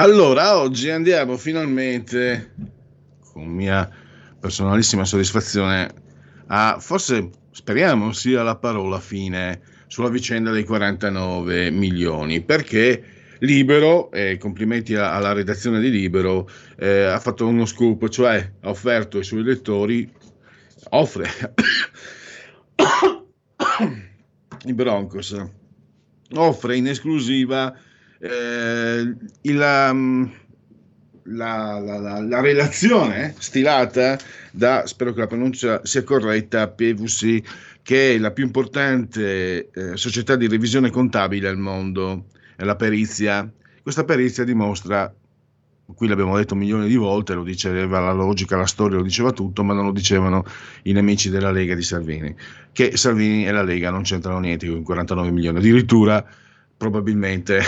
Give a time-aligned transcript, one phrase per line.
[0.00, 2.54] Allora, oggi andiamo finalmente,
[3.34, 3.86] con mia
[4.40, 5.92] personalissima soddisfazione,
[6.46, 13.04] a forse speriamo sia la parola fine sulla vicenda dei 49 milioni, perché
[13.40, 19.18] Libero, e complimenti alla redazione di Libero, eh, ha fatto uno scoop, cioè ha offerto
[19.18, 20.10] ai suoi lettori,
[20.92, 21.28] offre
[24.64, 25.36] i Broncos,
[26.32, 27.76] offre in esclusiva
[28.20, 30.30] eh, il, um,
[31.24, 34.18] la, la, la, la, relazione stilata
[34.52, 37.42] da, spero che la pronuncia sia corretta, PVC,
[37.82, 42.26] che è la più importante eh, società di revisione contabile al mondo,
[42.56, 43.50] è la perizia.
[43.82, 45.12] Questa perizia dimostra,
[45.94, 49.64] qui l'abbiamo detto milioni di volte, lo diceva la logica, la storia lo diceva tutto,
[49.64, 50.44] ma non lo dicevano
[50.82, 52.34] i nemici della Lega di Salvini,
[52.72, 56.24] che Salvini e la Lega non c'entrano niente con 49 milioni, addirittura
[56.76, 57.62] probabilmente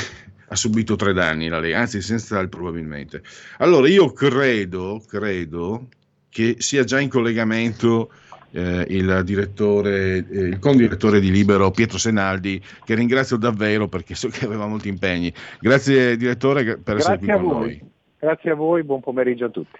[0.52, 3.22] ha subito tre danni la Lega, anzi senza il probabilmente.
[3.58, 5.88] Allora io credo, credo
[6.28, 8.10] che sia già in collegamento
[8.50, 14.28] eh, il direttore, eh, il condirettore di Libero Pietro Senaldi, che ringrazio davvero perché so
[14.28, 15.32] che aveva molti impegni.
[15.58, 17.82] Grazie direttore per Grazie essere qui con noi.
[18.18, 19.78] Grazie a voi, buon pomeriggio a tutti.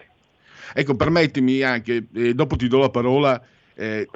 [0.75, 3.41] Ecco, permettimi anche, eh, dopo ti do la parola,
[3.75, 4.09] eh,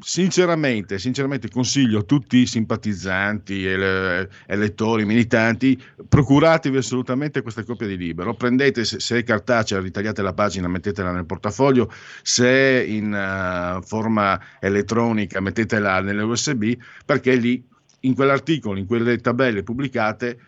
[0.00, 7.96] sinceramente, sinceramente, consiglio a tutti i simpatizzanti, ele- elettori, militanti, procuratevi assolutamente questa copia di
[7.96, 8.34] libro.
[8.34, 11.90] Prendete, se, se è cartacea, ritagliate la pagina, mettetela nel portafoglio,
[12.22, 16.72] se è in uh, forma elettronica, mettetela nelle USB,
[17.04, 17.62] perché lì,
[18.00, 20.38] in quell'articolo, in quelle tabelle pubblicate,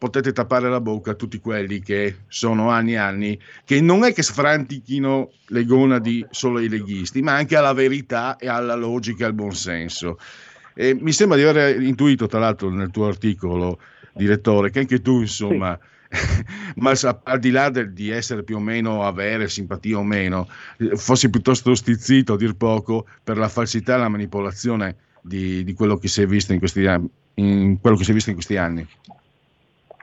[0.00, 4.14] potete tappare la bocca a tutti quelli che sono anni e anni, che non è
[4.14, 9.26] che sfrantichino le gonadi solo ai leghisti, ma anche alla verità e alla logica e
[9.26, 10.18] al buonsenso.
[10.74, 13.78] E mi sembra di aver intuito, tra l'altro, nel tuo articolo,
[14.14, 15.78] direttore, che anche tu, insomma,
[16.10, 16.44] sì.
[16.80, 16.94] ma
[17.24, 20.48] al di là del, di essere più o meno avere simpatia o meno,
[20.94, 25.98] fossi piuttosto stizzito a dir poco per la falsità e la manipolazione di, di quello
[25.98, 26.88] che si è visto in questi,
[27.34, 28.88] in quello che si è visto in questi anni.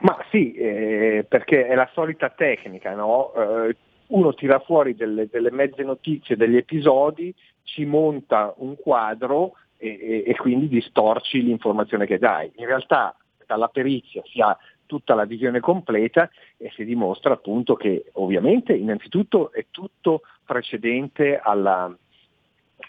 [0.00, 3.32] Ma sì, eh, perché è la solita tecnica, no?
[3.34, 3.76] eh,
[4.08, 10.24] uno tira fuori delle, delle, mezze notizie, degli episodi, ci monta un quadro e, e,
[10.26, 12.50] e, quindi distorci l'informazione che dai.
[12.56, 13.16] In realtà
[13.46, 14.56] dalla perizia si ha
[14.86, 21.94] tutta la visione completa e si dimostra appunto che ovviamente innanzitutto è tutto precedente alla,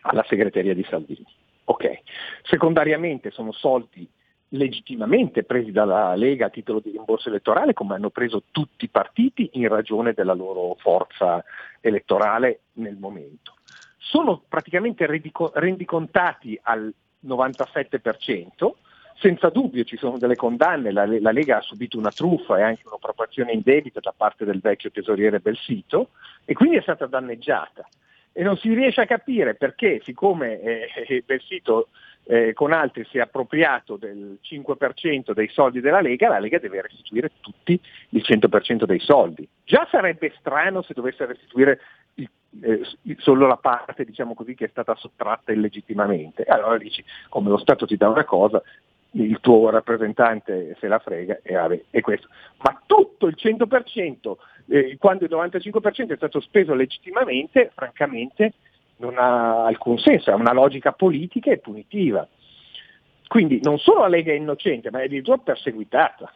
[0.02, 1.25] alla segreteria di Salvini.
[1.66, 2.02] Okay.
[2.44, 4.09] Secondariamente sono soldi
[4.50, 9.50] legittimamente presi dalla Lega a titolo di rimborso elettorale, come hanno preso tutti i partiti
[9.54, 11.44] in ragione della loro forza
[11.82, 13.56] elettorale nel momento.
[13.98, 16.92] Sono praticamente rendicontati al
[17.26, 18.72] 97%,
[19.20, 22.84] senza dubbio ci sono delle condanne, la, la, Lega ha subito una truffa e anche
[22.86, 26.12] un'appropriazione indebita da parte del vecchio tesoriere Belsito
[26.46, 27.88] e quindi è stata danneggiata.
[28.31, 31.90] E non si riesce a capire perché, siccome eh, Belsito
[32.30, 36.84] eh, con altri si è appropriato del 5% dei soldi della Lega, la Lega deve
[36.84, 37.80] restituire tutti
[38.10, 39.48] il 100% dei soldi.
[39.64, 41.80] Già sarebbe strano se dovesse restituire
[42.16, 42.30] il,
[42.62, 42.82] eh,
[43.18, 46.44] solo la parte diciamo così, che è stata sottratta illegittimamente.
[46.44, 48.62] Allora dici, come lo Stato ti dà una cosa,
[49.14, 52.28] il tuo rappresentante se la frega e vabbè, è questo.
[52.58, 54.36] Ma tutto il 100%,
[54.68, 58.54] eh, quando il 95% è stato speso legittimamente, francamente
[59.00, 62.28] non ha alcun senso, ha una logica politica e punitiva.
[63.28, 66.31] Quindi non solo la Lega è innocente, ma è addirittura perseguitata.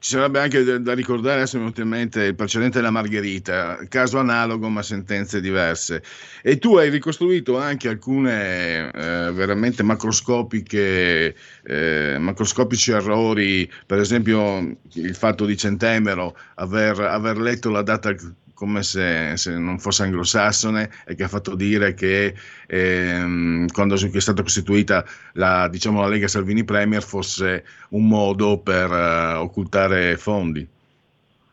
[0.00, 4.18] Ci sarebbe anche da ricordare, adesso mi è in mente il precedente della Margherita, caso
[4.18, 6.04] analogo ma sentenze diverse.
[6.40, 11.34] E tu hai ricostruito anche alcune eh, veramente macroscopiche,
[11.64, 14.58] eh, macroscopici errori, per esempio
[14.92, 18.14] il fatto di Centemero, aver, aver letto la data
[18.58, 22.34] come se, se, non fosse anglosassone e che ha fatto dire che
[22.66, 28.90] ehm, quando è stata costituita la, diciamo, la, Lega Salvini Premier fosse un modo per
[28.90, 30.66] uh, occultare fondi.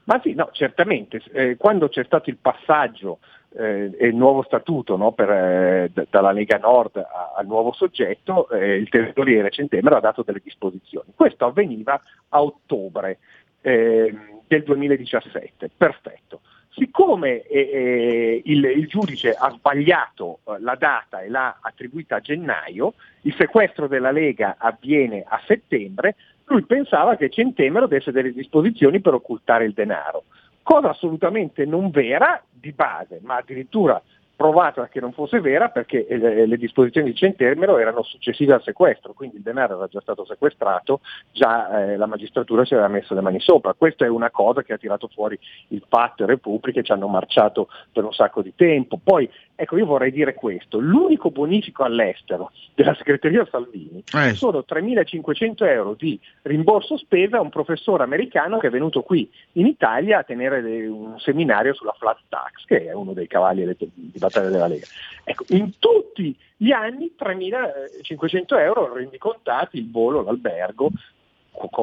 [0.05, 1.21] Ma sì, no, certamente.
[1.31, 3.19] Eh, quando c'è stato il passaggio
[3.55, 6.97] eh, e il nuovo statuto no, per, eh, d- dalla Lega Nord
[7.37, 11.11] al nuovo soggetto, eh, il territoriere Centemero ha dato delle disposizioni.
[11.15, 13.19] Questo avveniva a ottobre
[13.61, 15.69] ehm, del 2017.
[15.77, 16.41] Perfetto.
[16.77, 22.19] Siccome eh, eh, il, il, giudice ha sbagliato eh, la data e l'ha attribuita a
[22.19, 28.99] gennaio, il sequestro della Lega avviene a settembre, lui pensava che Centemero desse delle disposizioni
[28.99, 30.25] per occultare il denaro,
[30.63, 34.01] cosa assolutamente non vera di base, ma addirittura
[34.35, 39.13] provata che non fosse vera perché le, le disposizioni di Centemero erano successive al sequestro,
[39.13, 40.99] quindi il denaro era già stato sequestrato,
[41.31, 43.73] già eh, la magistratura ci aveva messo le mani sopra.
[43.73, 45.39] Questa è una cosa che ha tirato fuori
[45.69, 48.99] il patto e Repubblica e ci hanno marciato per un sacco di tempo.
[49.01, 54.33] Poi, ecco, io vorrei dire questo, l'unico bonifico all'estero della segreteria Salvini eh.
[54.33, 59.65] sono 3.500 euro di rimborso spesa a un professore americano che è venuto qui in
[59.65, 64.49] Italia a tenere un seminario sulla flat tax, che è uno dei cavalli di battaglia
[64.49, 64.85] della Lega.
[65.23, 70.91] Ecco, in tutti gli anni 3.500 euro rendicontati, il volo, l'albergo,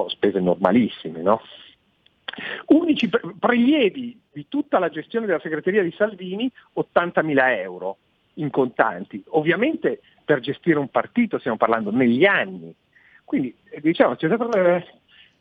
[0.08, 1.40] spese normalissime, no?
[2.66, 7.98] Unici prelievi di tutta la gestione della segreteria di Salvini 80.000 euro
[8.34, 9.22] in contanti.
[9.28, 12.74] Ovviamente per gestire un partito stiamo parlando negli anni.
[13.24, 14.84] Quindi diciamo c'è stata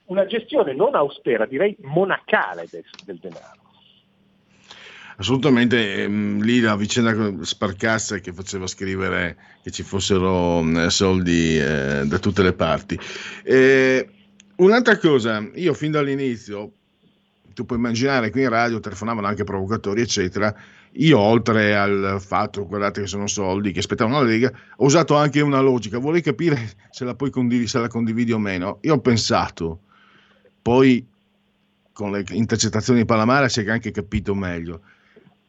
[0.06, 3.60] una gestione non austera, direi monacale del, del denaro.
[5.18, 12.06] Assolutamente, ehm, lì la vicenda Sparcassa che faceva scrivere che ci fossero eh, soldi eh,
[12.06, 13.00] da tutte le parti.
[13.44, 14.10] Eh,
[14.56, 16.72] un'altra cosa, io fin dall'inizio,
[17.54, 20.54] tu puoi immaginare qui in radio telefonavano anche provocatori, eccetera.
[20.96, 25.42] Io, oltre al fatto, guardate che sono soldi che aspettavano la Lega, ho usato anche
[25.42, 26.00] una logica.
[26.00, 28.80] Vorrei capire se la, condiv- se la condividi o meno.
[28.82, 29.80] Io ho pensato,
[30.62, 31.06] poi
[31.94, 34.82] con le intercettazioni di Palamara si è anche capito meglio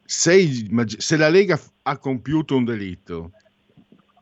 [0.05, 3.31] se, i, se la Lega ha compiuto un delitto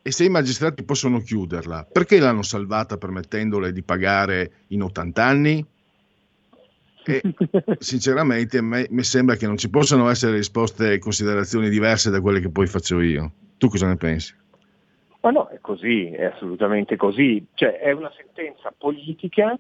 [0.02, 5.66] e se i magistrati possono chiuderla, perché l'hanno salvata permettendole di pagare in 80 anni?
[7.06, 7.22] E
[7.80, 12.50] sinceramente mi sembra che non ci possano essere risposte e considerazioni diverse da quelle che
[12.50, 13.32] poi faccio io.
[13.58, 14.36] Tu cosa ne pensi?
[15.22, 17.46] Ma no, è così, è assolutamente così.
[17.54, 19.58] Cioè, è una sentenza politica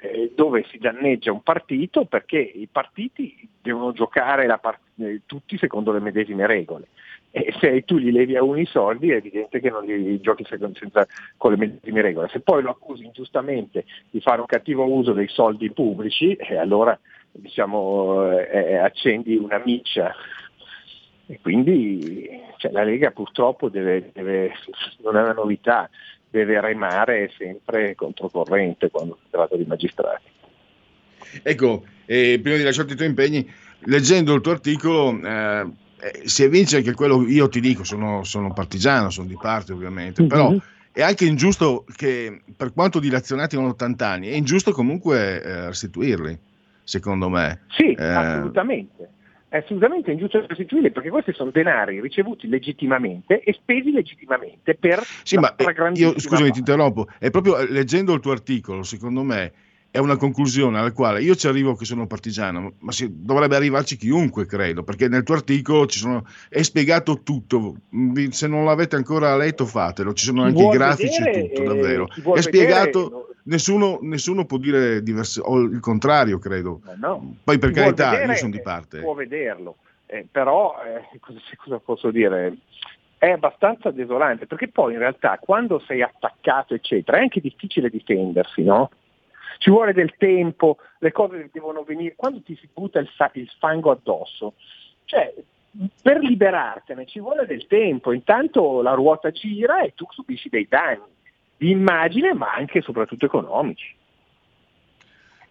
[0.00, 5.92] eh, dove si danneggia un partito perché i partiti devono giocare part- eh, tutti secondo
[5.92, 6.88] le medesime regole.
[7.30, 10.44] E se tu gli levi a uno i soldi è evidente che non li giochi
[10.48, 12.28] senza, con le medesime regole.
[12.28, 16.98] Se poi lo accusi ingiustamente di fare un cattivo uso dei soldi pubblici, eh, allora
[17.30, 20.14] diciamo, eh, eh accendi una miccia.
[21.26, 22.26] E quindi
[22.56, 24.52] cioè, la Lega purtroppo deve, deve,
[25.02, 25.90] non è una novità,
[26.30, 30.24] deve remare sempre controcorrente quando si tratta di magistrati.
[31.42, 33.46] Ecco, eh, prima di lasciarti i tuoi impegni,
[33.80, 35.18] leggendo il tuo articolo
[36.00, 40.22] eh, si evince anche quello, io ti dico, sono, sono partigiano, sono di parte ovviamente,
[40.22, 40.30] mm-hmm.
[40.30, 40.54] però
[40.92, 46.38] è anche ingiusto che per quanto dilazionati in 80 anni, è ingiusto comunque eh, restituirli,
[46.82, 47.60] secondo me.
[47.68, 49.10] Sì, eh, assolutamente
[49.48, 55.38] è assolutamente ingiusto restituirli perché questi sono denari ricevuti legittimamente e spesi legittimamente per sì,
[55.38, 59.52] ma eh, io scusami ti interrompo è proprio eh, leggendo il tuo articolo secondo me
[59.90, 63.96] è una conclusione alla quale io ci arrivo che sono partigiano, ma si, dovrebbe arrivarci
[63.96, 67.76] chiunque, credo, perché nel tuo articolo ci sono, è spiegato tutto.
[68.30, 70.12] Se non l'avete ancora letto, fatelo.
[70.12, 72.08] Ci sono anche i grafici vedere, e tutto, davvero.
[72.34, 73.02] È spiegato.
[73.02, 76.82] Vedere, nessuno, nessuno, può dire diverso, o il contrario, credo.
[76.98, 77.36] No.
[77.42, 79.00] Poi, per carità, vedere, io sono di parte.
[79.00, 82.56] Può vederlo, eh, però, eh, cosa, cosa posso dire?
[83.18, 88.62] è abbastanza desolante perché poi in realtà quando sei attaccato eccetera è anche difficile difendersi
[88.62, 88.90] no?
[89.58, 93.90] Ci vuole del tempo, le cose devono venire, quando ti si butta il, il fango
[93.90, 94.54] addosso,
[95.04, 95.32] cioè
[96.02, 101.16] per liberartene ci vuole del tempo, intanto la ruota gira e tu subisci dei danni
[101.56, 103.94] di immagine ma anche e soprattutto economici.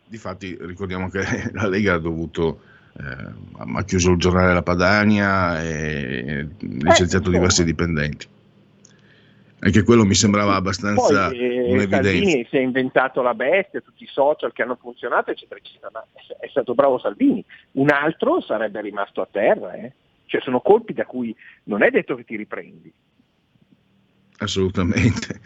[0.05, 1.21] Difatti ricordiamo che
[1.53, 2.61] la Lega ha dovuto
[2.97, 8.27] eh, ha chiuso il giornale La Padania e licenziato eh, diversi dipendenti.
[9.59, 12.03] Anche quello mi sembrava abbastanza Poi, eh, un'evidenza.
[12.03, 16.05] Salvini si è inventato la bestia, tutti i social che hanno funzionato, eccetera, eccetera, ma
[16.39, 17.43] è stato bravo Salvini.
[17.73, 19.93] Un altro sarebbe rimasto a terra, eh?
[20.27, 22.93] cioè sono colpi da cui non è detto che ti riprendi.
[24.39, 25.41] Assolutamente.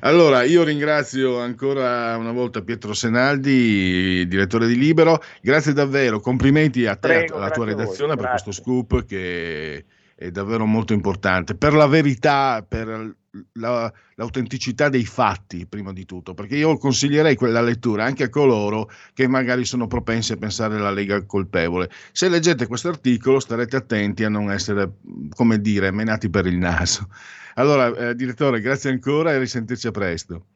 [0.00, 5.20] Allora, io ringrazio ancora una volta Pietro Senaldi, direttore di Libero.
[5.42, 9.84] Grazie davvero, complimenti a te e alla tua redazione per questo scoop che
[10.14, 11.54] è davvero molto importante.
[11.54, 13.16] Per la verità, per
[13.52, 18.90] la, l'autenticità dei fatti, prima di tutto, perché io consiglierei quella lettura anche a coloro
[19.12, 21.90] che magari sono propensi a pensare alla Lega colpevole.
[22.12, 24.98] Se leggete questo articolo starete attenti a non essere,
[25.34, 27.08] come dire, menati per il naso.
[27.54, 30.46] Allora, eh, direttore, grazie ancora e risentirci a presto.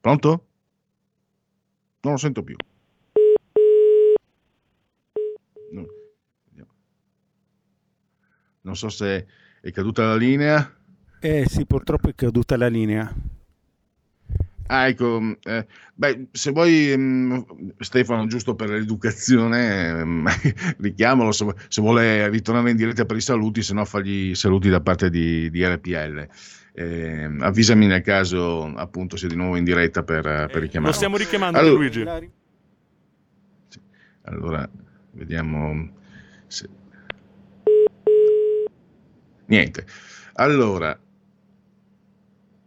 [0.00, 0.46] Pronto?
[2.00, 2.54] Non lo sento più.
[5.72, 5.86] No.
[8.66, 9.26] Non so se
[9.60, 10.76] è caduta la linea?
[11.20, 13.14] Eh sì, purtroppo è caduta la linea.
[14.66, 20.28] Ah, ecco, eh, beh, se vuoi, mh, mm, Stefano, giusto per l'educazione, mh,
[20.82, 24.68] richiamalo se, se, vuole ritornare in diretta per i saluti, se no fagli i saluti
[24.68, 26.28] da parte di, di RPL.
[26.72, 30.88] Eh, avvisami nel caso appunto sia di nuovo in diretta per, per richiamarlo.
[30.88, 32.04] Lo stiamo richiamando allora, Luigi.
[34.22, 34.68] Allora,
[35.12, 35.88] vediamo
[36.48, 36.68] se
[39.46, 39.86] Niente.
[40.34, 40.98] Allora,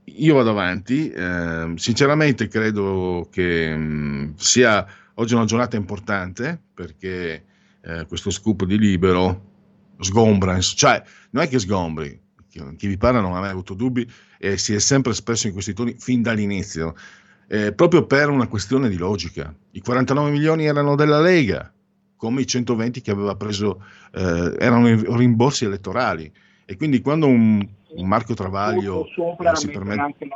[0.05, 1.09] io vado avanti.
[1.09, 7.45] Eh, sinceramente credo che mh, mm, sia oggi una giornata importante perché
[7.81, 9.47] eh, questo scoop di libero
[9.99, 14.57] sgombra, cioè non è che sgombri, chi vi parla non ha mai avuto dubbi e
[14.57, 16.95] si è sempre espresso in questi toni fin dall'inizio,
[17.47, 19.53] eh, proprio per una questione di logica.
[19.71, 21.71] I 49 milioni erano della Lega,
[22.15, 23.83] come i 120 che aveva preso,
[24.13, 26.31] eh, erano rimborsi elettorali.
[26.69, 30.27] E quindi quando un, un Marco Travaglio eh, si permette...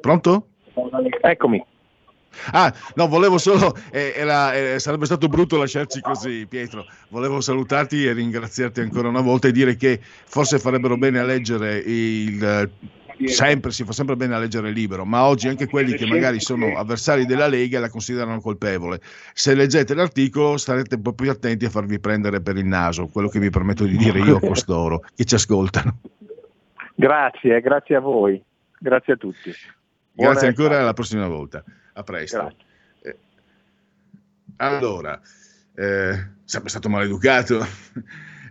[0.00, 0.46] Pronto?
[1.20, 1.62] Eccomi.
[2.52, 6.86] Ah, no, volevo solo, eh, era, eh, sarebbe stato brutto lasciarci così, Pietro.
[7.10, 11.76] Volevo salutarti e ringraziarti ancora una volta e dire che forse farebbero bene a leggere
[11.76, 12.70] il
[13.26, 16.76] sempre, si fa sempre bene a leggere libero, ma oggi anche quelli che magari sono
[16.76, 19.00] avversari della Lega la considerano colpevole.
[19.32, 23.28] Se leggete l'articolo starete un po' più attenti a farvi prendere per il naso, quello
[23.28, 25.98] che vi permetto di dire io a costoro che ci ascoltano.
[26.94, 28.42] Grazie, grazie a voi,
[28.78, 29.52] grazie a tutti.
[30.12, 31.62] Buona grazie ancora, alla prossima volta.
[31.94, 32.54] A presto.
[33.02, 33.16] Eh,
[34.56, 35.20] allora,
[35.74, 37.66] eh, sempre stato maleducato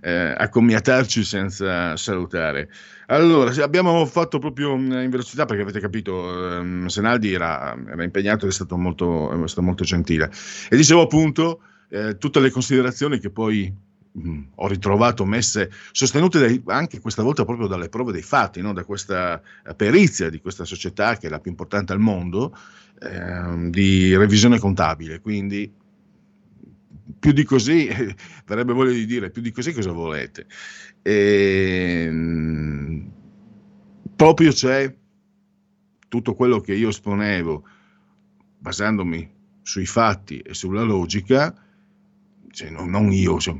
[0.04, 2.70] eh, accomiatarci senza salutare.
[3.08, 8.52] Allora, abbiamo fatto proprio in velocità perché avete capito, ehm, Senaldi era, era, impegnato ed
[8.52, 10.30] è stato molto, è stato molto gentile.
[10.70, 13.74] E dicevo appunto eh, tutte le considerazioni che poi
[14.12, 18.74] mh, ho ritrovato messe, sostenute dai, anche questa volta proprio dalle prove dei fatti, no?
[18.74, 19.42] da questa
[19.76, 22.54] perizia di questa società che è la più importante al mondo,
[23.00, 25.22] eh, di revisione contabile.
[25.22, 25.82] Quindi
[27.20, 27.88] più di così,
[28.46, 30.46] verrebbe voglia di dire, più di così cosa volete?
[31.02, 33.12] E, ehm,
[34.16, 34.94] proprio c'è
[36.08, 37.64] tutto quello che io esponevo,
[38.60, 39.32] basandomi
[39.62, 41.54] sui fatti e sulla logica,
[42.52, 43.56] cioè non, non, io, cioè,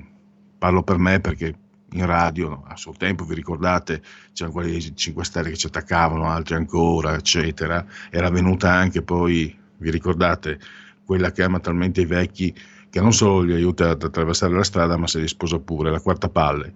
[0.58, 1.56] parlo per me perché
[1.94, 4.02] in radio a suo tempo, vi ricordate,
[4.34, 9.92] c'erano quelli 5 Stelle che ci attaccavano, altri ancora, eccetera, era venuta anche poi, vi
[9.92, 10.60] ricordate,
[11.06, 12.56] quella che ama talmente i vecchi
[12.94, 16.00] che non solo gli aiuta ad attraversare la strada, ma se li sposa pure, la
[16.00, 16.72] quarta palle,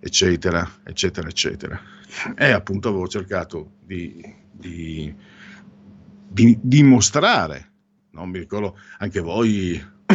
[0.00, 1.80] eccetera, eccetera, eccetera.
[2.36, 5.14] E appunto avevo cercato di, di,
[6.26, 7.70] di dimostrare,
[8.10, 9.80] non mi ricordo, anche voi,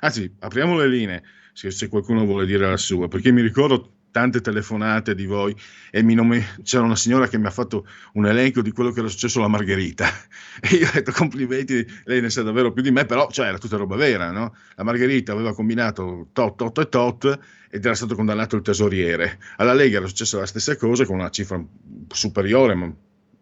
[0.00, 1.22] anzi, apriamo le linee,
[1.54, 5.54] se, se qualcuno vuole dire la sua, perché mi ricordo tante telefonate di voi
[5.92, 6.44] e nomi...
[6.64, 9.46] c'era una signora che mi ha fatto un elenco di quello che era successo alla
[9.46, 10.08] Margherita
[10.60, 13.58] e io ho detto complimenti, lei ne sa davvero più di me, però cioè, era
[13.58, 14.56] tutta roba vera, no?
[14.74, 17.38] La Margherita aveva combinato tot, tot e tot
[17.70, 19.38] ed era stato condannato il tesoriere.
[19.58, 21.62] Alla Lega era successa la stessa cosa con una cifra
[22.08, 22.92] superiore, ma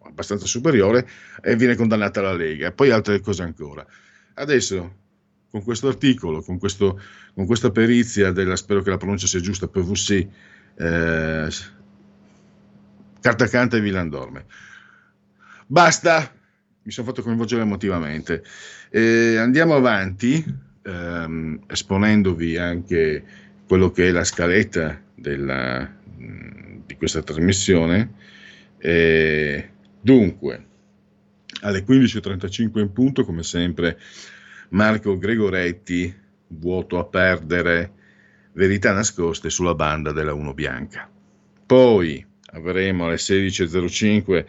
[0.03, 1.07] abbastanza superiore,
[1.41, 2.67] e viene condannata la Lega.
[2.67, 3.83] E poi altre cose ancora.
[4.35, 5.05] Adesso
[5.49, 6.99] con questo articolo, con, questo,
[7.33, 10.27] con, questa perizia della, spero che la pronuncia sia giusta, PVC,
[10.77, 11.49] eh,
[13.19, 14.45] carta canta e Villandorme.
[15.65, 16.31] Basta,
[16.83, 18.43] mi sono fatto coinvolgere emotivamente.
[18.89, 20.43] Eh, andiamo avanti,
[20.83, 23.23] ehm, esponendovi anche
[23.67, 28.13] quello che è la scaletta della, di questa trasmissione.
[28.77, 29.69] Eh,
[29.99, 30.65] dunque,
[31.61, 33.99] alle 15.35 in punto, come sempre,
[34.69, 36.15] Marco Gregoretti,
[36.47, 37.91] vuoto a perdere,
[38.57, 41.07] verità nascoste sulla banda della 1 bianca.
[41.65, 44.45] Poi avremo alle 16.05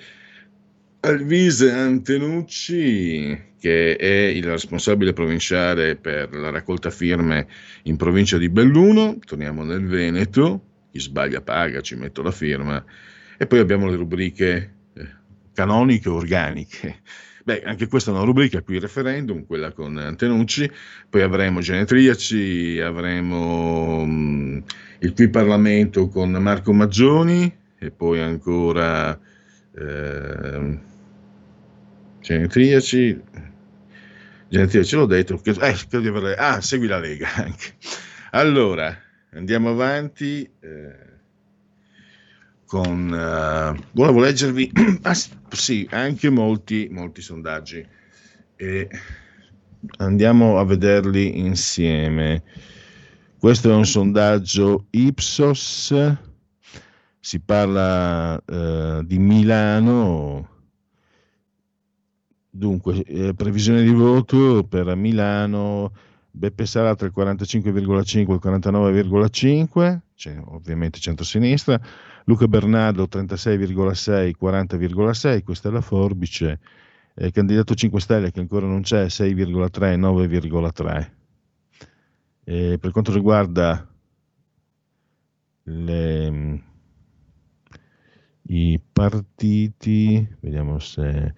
[1.01, 7.47] Alvise Antenucci, che è il responsabile provinciale per la raccolta firme
[7.83, 12.83] in provincia di Belluno, torniamo nel Veneto, chi sbaglia paga, ci metto la firma.
[13.37, 15.09] E poi abbiamo le rubriche eh,
[15.53, 17.01] canoniche organiche.
[17.49, 20.71] Beh, anche questa è una rubrica qui referendum, quella con Antenucci,
[21.09, 24.59] poi avremo Genetriaci, avremo mm,
[24.99, 29.19] il qui Parlamento con Marco Maggioni e poi ancora
[29.75, 30.79] eh,
[32.21, 33.23] Genetriaci,
[34.51, 35.53] Genetriaci l'ho detto, eh,
[35.89, 37.77] credo di averle, ah, segui la Lega anche.
[38.33, 38.95] Allora,
[39.31, 40.47] andiamo avanti.
[40.61, 41.08] Eh,
[42.69, 44.71] con uh, volevo leggervi
[45.03, 45.17] ah,
[45.49, 47.85] sì, anche molti, molti sondaggi
[48.57, 48.89] e
[49.97, 52.43] andiamo a vederli insieme.
[53.39, 55.95] Questo è un sondaggio Ipsos,
[57.19, 60.57] si parla uh, di Milano.
[62.51, 65.93] Dunque, eh, previsione di voto per Milano,
[66.31, 67.87] Beppe Sala tra il 45,5 e il
[68.43, 71.81] 49,5, cioè, ovviamente centro-sinistra,
[72.29, 76.61] Luca Bernardo 36,6, 40,6, questa è la forbice,
[77.15, 81.11] eh, candidato 5 Stelle che ancora non c'è 6,3, 9,3.
[82.45, 83.89] Eh, per quanto riguarda
[85.63, 86.63] le,
[88.43, 91.35] i partiti, vediamo se...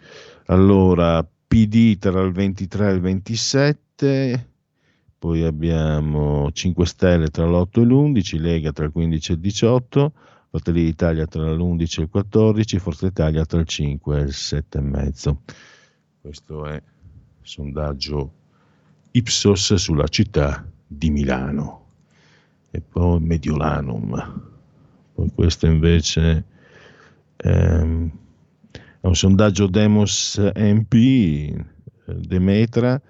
[0.46, 4.48] Allora, PD tra il 23 e il 27,
[5.20, 10.12] poi abbiamo 5 Stelle tra l'8 e l'11, Lega tra il 15 e il 18,
[10.50, 15.36] Fratelli d'Italia tra l'11 e il 14, Forza Italia tra il 5 e il 7,5.
[16.20, 16.82] Questo è il
[17.40, 18.32] sondaggio
[19.12, 21.86] Ipsos sulla città di Milano
[22.72, 24.50] e poi Mediolanum.
[25.14, 26.44] Poi questo invece
[27.36, 28.10] ehm,
[28.72, 31.64] è un sondaggio Demos MP, eh,
[32.06, 33.00] Demetra,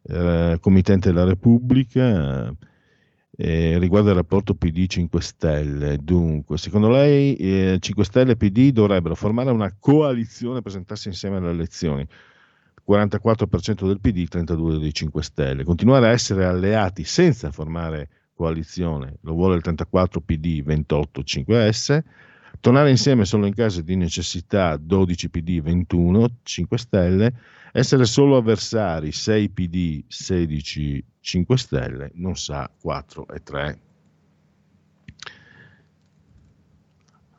[0.00, 2.50] eh, committente della Repubblica,
[3.36, 5.98] eh, riguarda il rapporto PD 5 Stelle.
[5.98, 11.36] Dunque, secondo lei eh, 5 Stelle e PD dovrebbero formare una coalizione e presentarsi insieme
[11.36, 12.06] alle elezioni?
[12.88, 15.64] 44% del PD, 32% dei 5 Stelle.
[15.64, 22.02] Continuare a essere alleati senza formare coalizione, lo vuole il 34 PD, 28 5S.
[22.60, 27.34] Tornare insieme solo in caso di necessità, 12 PD, 21 5 Stelle.
[27.72, 33.80] Essere solo avversari, 6 PD, 16 5 Stelle, non sa 4 e 3.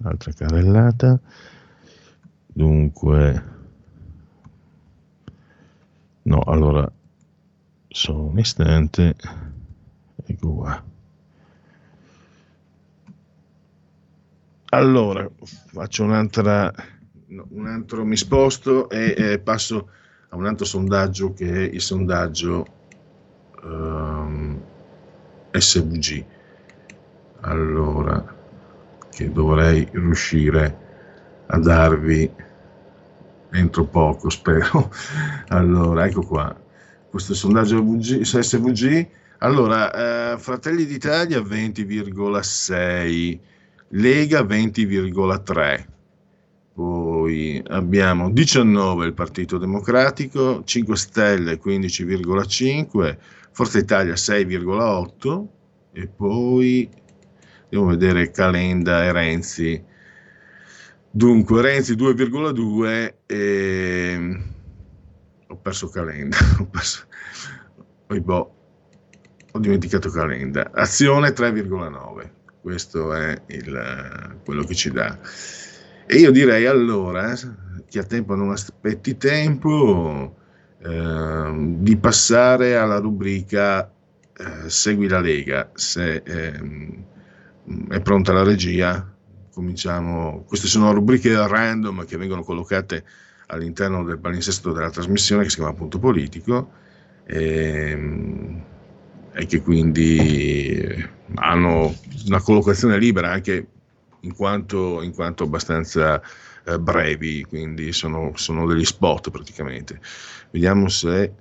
[0.03, 1.19] Altra carrellata.
[2.45, 3.43] Dunque,
[6.23, 6.91] no, allora,
[7.87, 9.15] solo un istante.
[10.25, 10.83] Ecco qua.
[14.71, 15.25] Allora,
[15.71, 16.73] faccio un'altra,
[17.51, 19.89] un altro, mi sposto e eh, passo
[20.29, 22.65] a un altro sondaggio che è il sondaggio
[23.63, 24.61] um,
[25.51, 26.25] ehm, SVG.
[27.41, 28.35] Allora,
[29.09, 30.77] che dovrei riuscire
[31.47, 32.29] a darvi
[33.51, 34.91] entro poco, spero.
[35.47, 36.53] Allora, ecco qua.
[37.09, 39.07] Questo sondaggio VG, SVG.
[39.39, 43.39] Allora, eh, Fratelli d'Italia 20,6,
[43.89, 45.85] Lega 20,3.
[46.73, 53.17] Poi abbiamo 19 il Partito Democratico, 5 Stelle 15,5,
[53.51, 55.47] Forza Italia 6,8
[55.93, 56.87] e poi
[57.69, 59.83] devo vedere Calenda e Renzi.
[61.09, 64.39] Dunque Renzi 2,2 e
[65.47, 67.07] ho perso Calenda, ho, perso...
[68.21, 68.55] boh,
[69.51, 70.69] ho dimenticato Calenda.
[70.73, 72.29] Azione 3,9,
[72.67, 75.17] questo è il, quello che ci dà.
[76.05, 77.33] E io direi allora,
[77.87, 80.35] chi ha tempo non aspetti tempo,
[80.83, 83.91] Ehm, di passare alla rubrica
[84.37, 85.71] eh, Segui la Lega.
[85.73, 87.05] Se ehm,
[87.89, 89.05] è pronta la regia,
[89.51, 90.43] cominciamo.
[90.47, 93.03] Queste sono rubriche random che vengono collocate
[93.47, 96.71] all'interno del palinsesto della trasmissione che si chiama Punto Politico
[97.25, 98.63] e, ehm,
[99.37, 101.93] e che quindi hanno
[102.25, 103.67] una collocazione libera anche
[104.21, 106.19] in quanto, in quanto abbastanza
[106.65, 109.99] eh, brevi, quindi sono, sono, degli spot praticamente.
[110.49, 111.31] Vediamo se eh,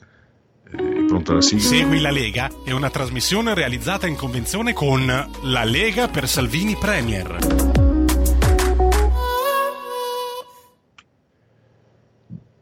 [0.71, 1.63] è pronta la sigla.
[1.63, 5.07] Segui la Lega è una trasmissione realizzata in convenzione con
[5.43, 7.76] La Lega per Salvini Premier.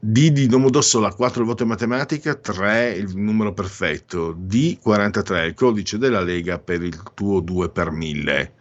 [0.06, 5.54] D di Domodossola 4 il voto in matematica, 3 il numero perfetto, D 43 il
[5.54, 8.52] codice della Lega per il tuo 2 per 1000.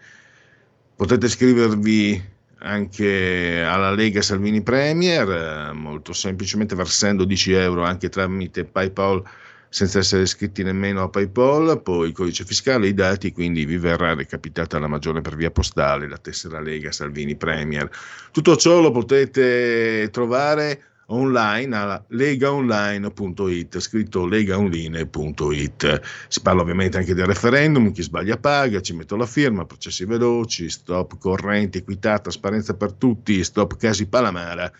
[0.95, 2.23] Potete scrivervi
[2.59, 9.21] anche alla Lega Salvini Premier, molto semplicemente versando 10 euro anche tramite PayPal
[9.67, 14.13] senza essere iscritti nemmeno a PayPal, poi il codice fiscale, i dati, quindi vi verrà
[14.13, 17.89] recapitata la maggiore per via postale, la tessera Lega Salvini Premier.
[18.31, 26.01] Tutto ciò lo potete trovare online alla legaonline.it, scritto legaonline.it.
[26.27, 30.69] Si parla ovviamente anche del referendum, chi sbaglia paga, ci metto la firma, processi veloci,
[30.69, 34.71] stop correnti, equità, trasparenza per tutti, stop casi Palamara,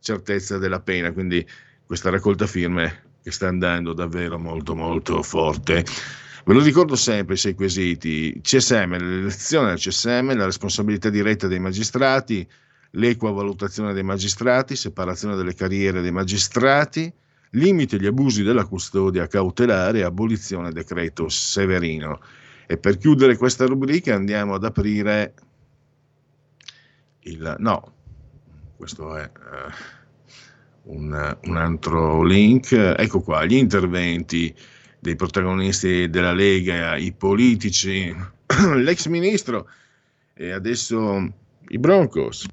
[0.00, 1.46] certezza della pena, quindi
[1.84, 5.84] questa raccolta firme che sta andando davvero molto molto forte.
[6.44, 11.58] Ve lo ricordo sempre i sei quesiti, CSM, l'elezione del CSM, la responsabilità diretta dei
[11.58, 12.48] magistrati,
[12.92, 17.12] l'equa valutazione dei magistrati, separazione delle carriere dei magistrati,
[17.50, 22.20] limite agli abusi della custodia cautelare e abolizione decreto Severino.
[22.66, 25.34] E per chiudere questa rubrica andiamo ad aprire
[27.20, 27.54] il...
[27.58, 27.92] no,
[28.76, 29.30] questo è...
[29.34, 29.94] Uh,
[30.86, 32.72] un, un altro link.
[32.72, 34.54] Ecco qua, gli interventi
[34.98, 38.14] dei protagonisti della Lega, i politici,
[38.76, 39.68] l'ex ministro
[40.34, 41.32] e adesso
[41.68, 42.46] i Broncos.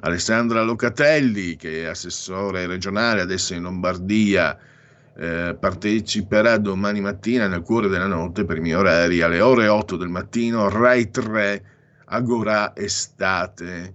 [0.00, 4.58] Alessandra Locatelli, che è assessore regionale adesso in Lombardia,
[5.16, 9.96] eh, parteciperà domani mattina nel cuore della notte per i miei orari alle ore 8
[9.96, 11.64] del mattino, Rai 3,
[12.06, 13.94] Agora Estate.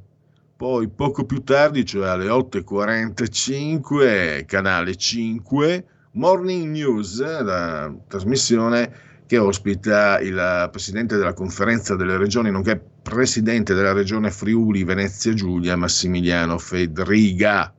[0.58, 10.20] Poi poco più tardi, cioè alle 8.45, canale 5, Morning News, la trasmissione che ospita
[10.20, 17.74] il presidente della conferenza delle regioni, nonché presidente della regione Friuli Venezia Giulia, Massimiliano Fedriga.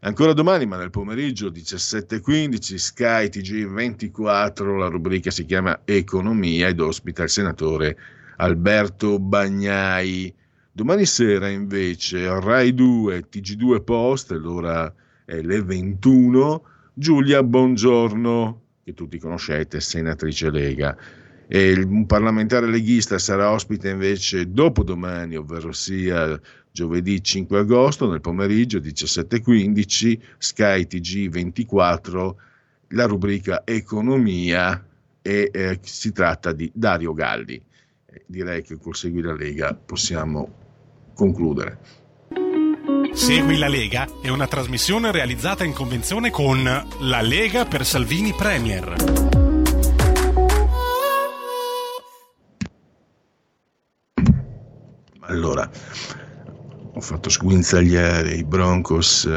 [0.00, 7.22] Ancora domani, ma nel pomeriggio 17.15, Sky TG24, la rubrica si chiama Economia ed ospita
[7.22, 7.96] il senatore
[8.36, 10.34] Alberto Bagnai.
[10.72, 14.92] Domani sera invece Rai 2, TG2 Post, l'ora
[15.24, 20.96] è le 21, Giulia Buongiorno, che tutti conoscete, senatrice Lega.
[21.54, 28.78] E un parlamentare leghista sarà ospite invece dopodomani, ovvero sia giovedì 5 agosto nel pomeriggio
[28.78, 32.36] 17.15, Sky TG 24,
[32.88, 34.82] la rubrica Economia
[35.20, 37.62] e eh, si tratta di Dario Galli.
[38.06, 40.50] Eh, direi che col Seguire la Lega possiamo
[41.12, 41.78] concludere.
[43.12, 49.41] Segui la Lega è una trasmissione realizzata in convenzione con La Lega per Salvini Premier.
[55.22, 55.68] Allora,
[56.94, 59.28] ho fatto sguinzagliare i Broncos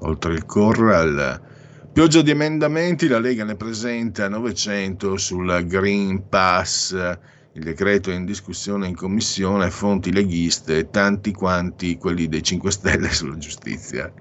[0.00, 1.48] oltre il Corral.
[1.92, 7.18] Pioggia di emendamenti, la Lega ne presenta 900 sul Green Pass
[7.54, 13.10] il decreto è in discussione in commissione, fonti leghiste, tanti quanti quelli dei 5 Stelle
[13.12, 14.12] sulla giustizia.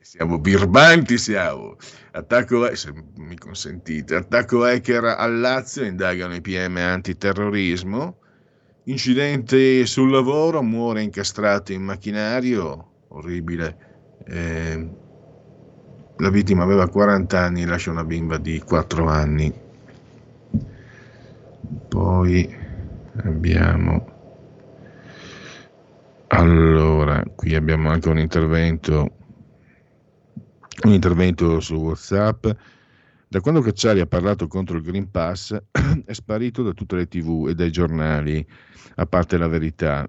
[0.00, 1.76] Siamo birbanti, siamo.
[2.12, 8.18] Attacco, se mi consentite, attacco hacker al Lazio, indagano i PM antiterrorismo.
[8.88, 13.76] Incidente sul lavoro, muore incastrato in macchinario, orribile.
[14.26, 14.88] Eh,
[16.16, 19.52] la vittima aveva 40 anni, lascia una bimba di 4 anni.
[21.88, 22.56] Poi
[23.24, 24.16] abbiamo
[26.28, 29.10] allora, qui abbiamo anche un intervento
[30.84, 32.46] un intervento su WhatsApp.
[33.30, 35.54] Da quando Cacciari ha parlato contro il Green Pass
[36.06, 38.44] è sparito da tutte le tv e dai giornali,
[38.94, 40.08] a parte la verità.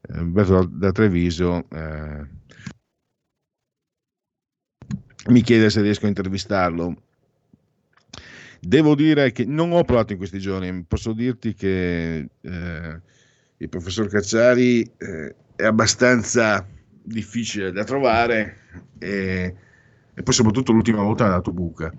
[0.00, 2.26] Eh, da Treviso eh,
[5.28, 6.96] mi chiede se riesco a intervistarlo.
[8.60, 13.00] Devo dire che non ho provato in questi giorni, posso dirti che eh,
[13.56, 16.66] il professor Cacciari eh, è abbastanza
[17.00, 18.56] difficile da trovare
[18.98, 19.54] e,
[20.12, 21.92] e poi soprattutto l'ultima volta ha dato buca.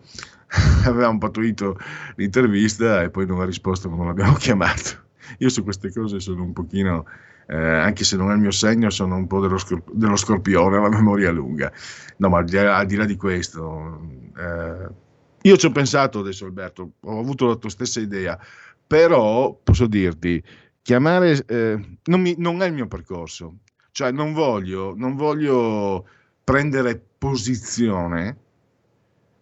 [0.86, 1.78] Avevamo pattuito
[2.16, 5.08] l'intervista e poi non ha risposto quando l'abbiamo chiamato.
[5.40, 7.06] Io su queste cose sono un pochino,
[7.48, 10.80] eh, anche se non è il mio segno, sono un po' dello, scorp- dello scorpione,
[10.80, 11.72] la memoria lunga.
[12.18, 14.02] No, ma al di là, al di, là di questo...
[14.36, 15.08] Eh,
[15.44, 18.38] io ci ho pensato adesso, Alberto, ho avuto la tua stessa idea,
[18.86, 20.44] però posso dirti,
[20.82, 23.60] chiamare eh, non, mi, non, è il mio percorso,
[23.92, 26.06] cioè non voglio, non voglio
[26.44, 28.36] prendere posizione,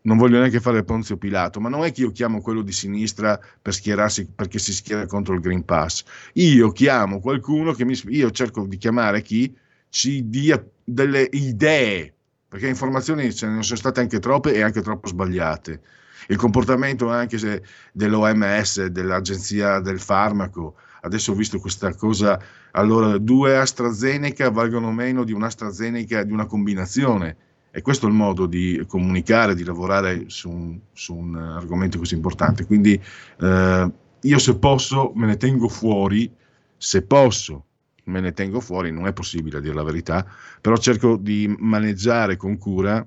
[0.01, 3.39] non voglio neanche fare Ponzio Pilato, ma non è che io chiamo quello di sinistra
[3.61, 6.03] per schierarsi perché si schiera contro il Green Pass.
[6.33, 9.55] Io chiamo qualcuno che mi io cerco di chiamare chi
[9.89, 12.13] ci dia delle idee
[12.47, 15.81] perché informazioni ce ne sono state anche troppe e anche troppo sbagliate.
[16.29, 22.39] Il comportamento anche dell'OMS, dell'Agenzia del Farmaco, adesso ho visto questa cosa,
[22.71, 27.35] allora due AstraZeneca valgono meno di un'AstraZeneca di una combinazione.
[27.77, 32.15] E questo è il modo di comunicare, di lavorare su un, su un argomento così
[32.15, 32.65] importante.
[32.65, 32.99] Quindi
[33.39, 36.27] eh, io se posso me ne tengo fuori,
[36.75, 37.65] se posso
[38.05, 40.25] me ne tengo fuori, non è possibile a dire la verità,
[40.59, 43.05] però cerco di maneggiare con cura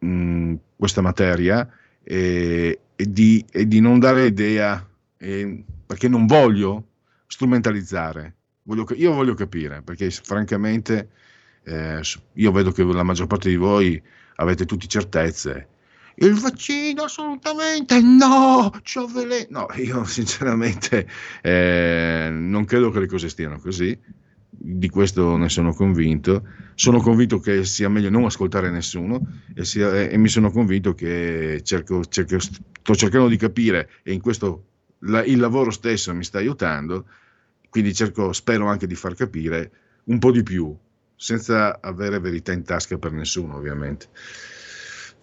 [0.00, 1.64] mh, questa materia
[2.02, 4.84] e, e, di, e, di, non dare idea,
[5.16, 6.88] e, perché non voglio
[7.28, 11.10] strumentalizzare, voglio, io voglio capire, perché francamente
[11.64, 12.00] eh,
[12.34, 14.02] io vedo che la maggior parte di voi
[14.36, 15.68] avete tutte certezze
[16.16, 19.60] il vaccino assolutamente no, c'ho veleno.
[19.60, 21.08] No, io sinceramente
[21.40, 23.98] eh, non credo che le cose stiano così,
[24.50, 26.42] di questo ne sono convinto.
[26.74, 29.20] Sono convinto che sia meglio non ascoltare nessuno
[29.54, 34.20] e, sia, e mi sono convinto che cerco, cerco, sto cercando di capire e in
[34.20, 34.64] questo
[35.00, 37.06] la, il lavoro stesso mi sta aiutando,
[37.68, 39.70] quindi cerco, spero anche di far capire
[40.04, 40.76] un po' di più,
[41.22, 44.08] senza avere verità in tasca per nessuno ovviamente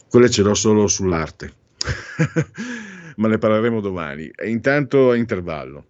[0.09, 1.53] quelle ce l'ho solo sull'arte,
[3.17, 4.29] ma ne parleremo domani.
[4.35, 5.85] E intanto a intervallo.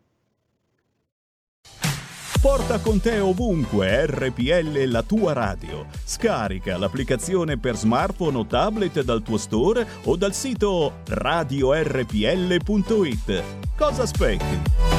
[2.42, 5.88] Porta con te ovunque RPL la tua radio.
[6.06, 11.84] Scarica l'applicazione per smartphone o tablet dal tuo store o dal sito radiorpl.it.
[13.76, 14.99] Cosa aspetti?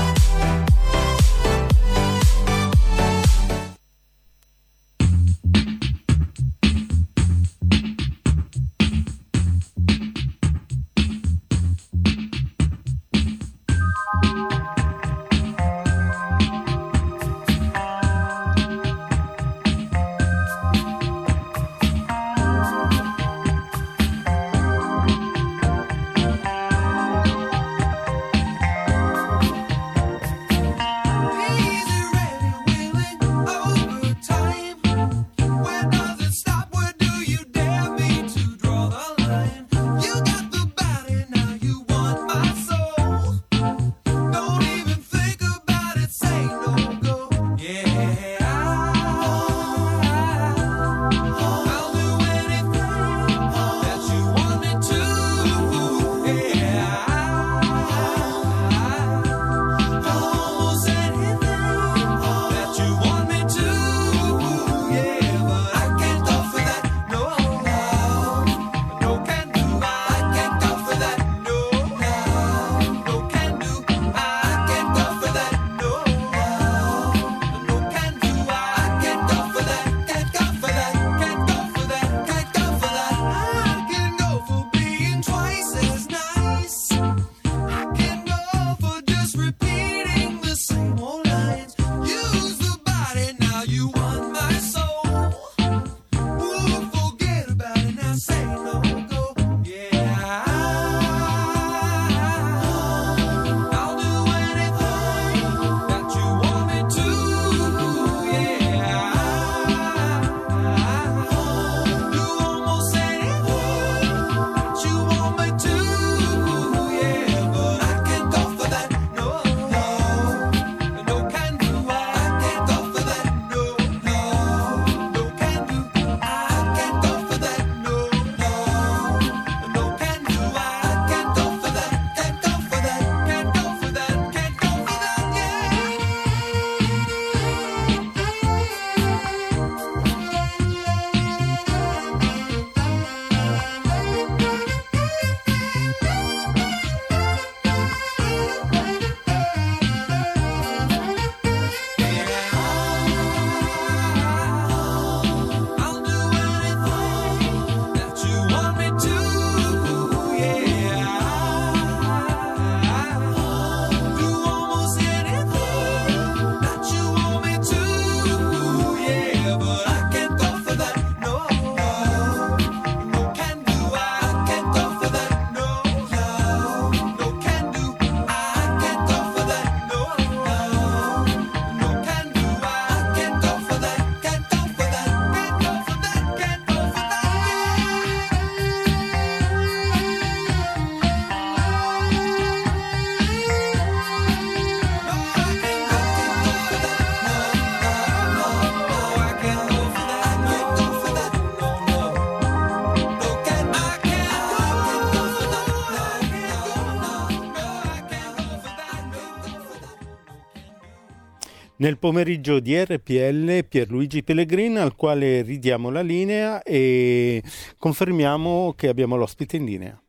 [211.81, 217.41] Nel pomeriggio di RPL Pierluigi Pellegrin al quale ridiamo la linea e
[217.77, 220.01] confermiamo che abbiamo l'ospite in linea.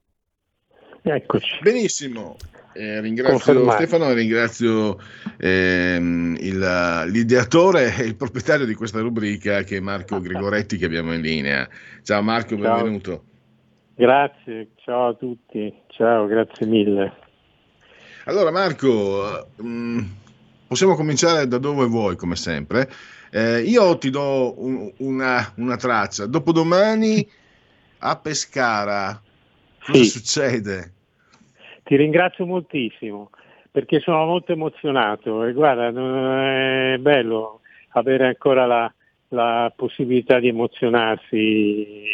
[1.03, 1.59] Eccoci.
[1.63, 2.37] Benissimo.
[2.75, 3.77] Eh, ringrazio Confermato.
[3.79, 4.99] Stefano e ringrazio
[5.39, 11.15] ehm, il, l'ideatore e il proprietario di questa rubrica che è Marco Gregoretti che abbiamo
[11.15, 11.67] in linea.
[12.03, 12.77] Ciao Marco, ciao.
[12.77, 13.25] benvenuto.
[13.95, 17.13] Grazie, ciao a tutti, ciao, grazie mille.
[18.25, 19.99] Allora Marco, mh, mm,
[20.73, 22.91] possiamo cominciare da dove vuoi come sempre.
[23.31, 27.29] Eh, io ti do un, una, una, traccia, dopodomani
[28.01, 29.21] a Pescara,
[29.85, 30.05] cosa sì.
[30.07, 30.93] succede?
[31.85, 33.29] Ti ringrazio moltissimo
[33.71, 38.93] perché sono molto emozionato e guarda, è bello avere ancora la,
[39.29, 42.05] la possibilità di emozionarsi,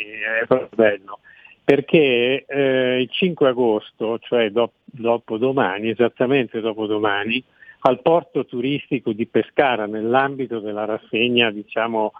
[0.42, 1.20] è proprio bello,
[1.62, 7.44] perché eh, il 5 agosto, cioè do, dopo domani, esattamente dopo domani,
[7.80, 12.12] al porto turistico di Pescara nell'ambito della rassegna diciamo,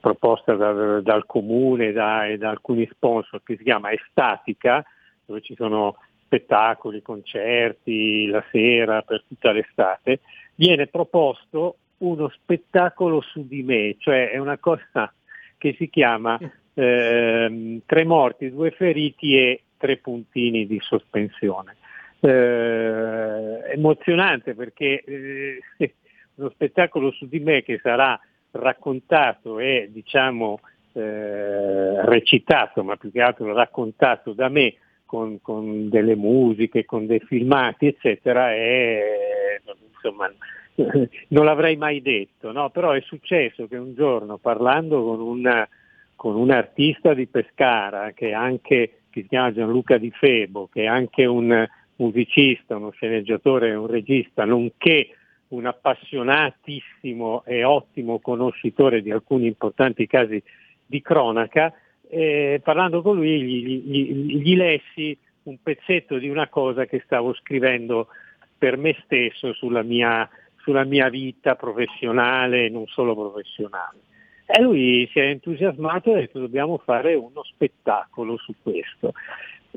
[0.00, 4.84] proposta da, dal comune da, e da alcuni sponsor che si chiama Estatica,
[5.24, 10.20] dove ci sono spettacoli, concerti la sera per tutta l'estate,
[10.54, 15.12] viene proposto uno spettacolo su di me, cioè è una cosa
[15.56, 16.38] che si chiama
[16.74, 21.76] eh, Tre morti, due feriti e tre puntini di sospensione.
[22.20, 25.60] Eh, emozionante perché eh,
[26.36, 28.18] uno spettacolo su di me che sarà
[28.52, 30.60] raccontato e diciamo
[30.92, 34.74] eh, recitato, ma più che altro raccontato da me
[35.04, 39.60] con, con delle musiche, con dei filmati, eccetera, e
[39.92, 40.32] insomma
[41.28, 42.70] non l'avrei mai detto, no?
[42.70, 45.66] però è successo che un giorno parlando con, una,
[46.14, 50.86] con un artista di Pescara che, anche, che si chiama Gianluca Di Febo, che è
[50.86, 55.10] anche un musicista, uno sceneggiatore un regista, nonché
[55.48, 60.42] un appassionatissimo e ottimo conoscitore di alcuni importanti casi
[60.84, 61.72] di cronaca,
[62.08, 67.34] eh, parlando con lui gli, gli, gli, lessi un pezzetto di una cosa che stavo
[67.34, 68.08] scrivendo
[68.56, 73.98] per me stesso sulla mia, sulla mia vita professionale e non solo professionale.
[74.46, 79.12] E lui si è entusiasmato e ha detto dobbiamo fare uno spettacolo su questo.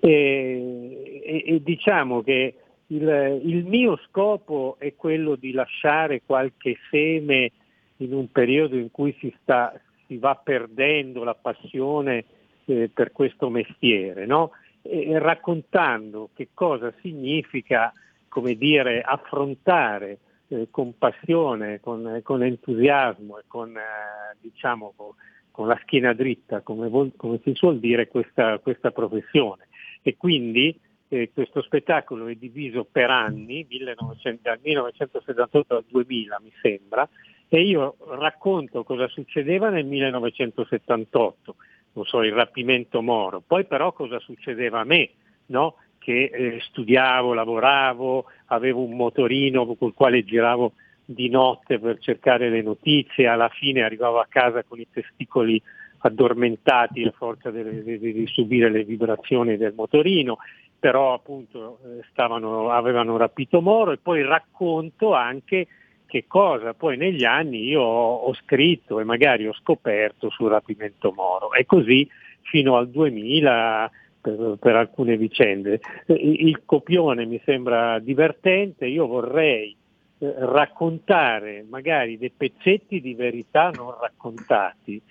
[0.02, 2.56] E, e, e diciamo che
[2.88, 7.52] il, il, mio scopo è quello di lasciare qualche seme
[7.98, 9.74] in un periodo in cui si, sta,
[10.08, 12.26] si va perdendo la passione
[12.66, 14.52] eh, per questo mestiere, no?
[14.82, 17.94] e, raccontando che cosa significa
[18.30, 25.10] come dire, affrontare eh, con passione, con, con, entusiasmo e con, eh, diciamo, con,
[25.52, 29.68] con, la schiena dritta, come, vol- come si suol dire, questa, questa professione.
[30.02, 30.78] E quindi
[31.10, 37.08] eh, questo spettacolo è diviso per anni, 1900, dal 1978 al 2000 mi sembra,
[37.48, 41.56] e io racconto cosa succedeva nel 1978,
[41.94, 45.10] non so, il rapimento Moro, poi però cosa succedeva a me,
[45.48, 45.76] no?
[45.98, 50.74] che eh, studiavo, lavoravo, avevo un motorino col quale giravo
[51.04, 55.62] di notte per cercare le notizie, alla fine arrivavo a casa con i testicoli
[56.00, 60.38] addormentati a forza di, subire le vibrazioni del motorino,
[60.78, 65.68] però appunto eh, stavano, avevano rapito Moro e poi racconto anche
[66.06, 66.74] che cosa.
[66.74, 71.54] Poi negli anni io ho, scritto e magari ho scoperto sul rapimento Moro.
[71.54, 72.10] E così
[72.42, 73.92] fino al 2000
[74.22, 75.80] per, per, alcune vicende.
[76.08, 79.76] Il copione mi sembra divertente, io vorrei
[80.20, 85.02] eh, raccontare magari dei pezzetti di verità non raccontati,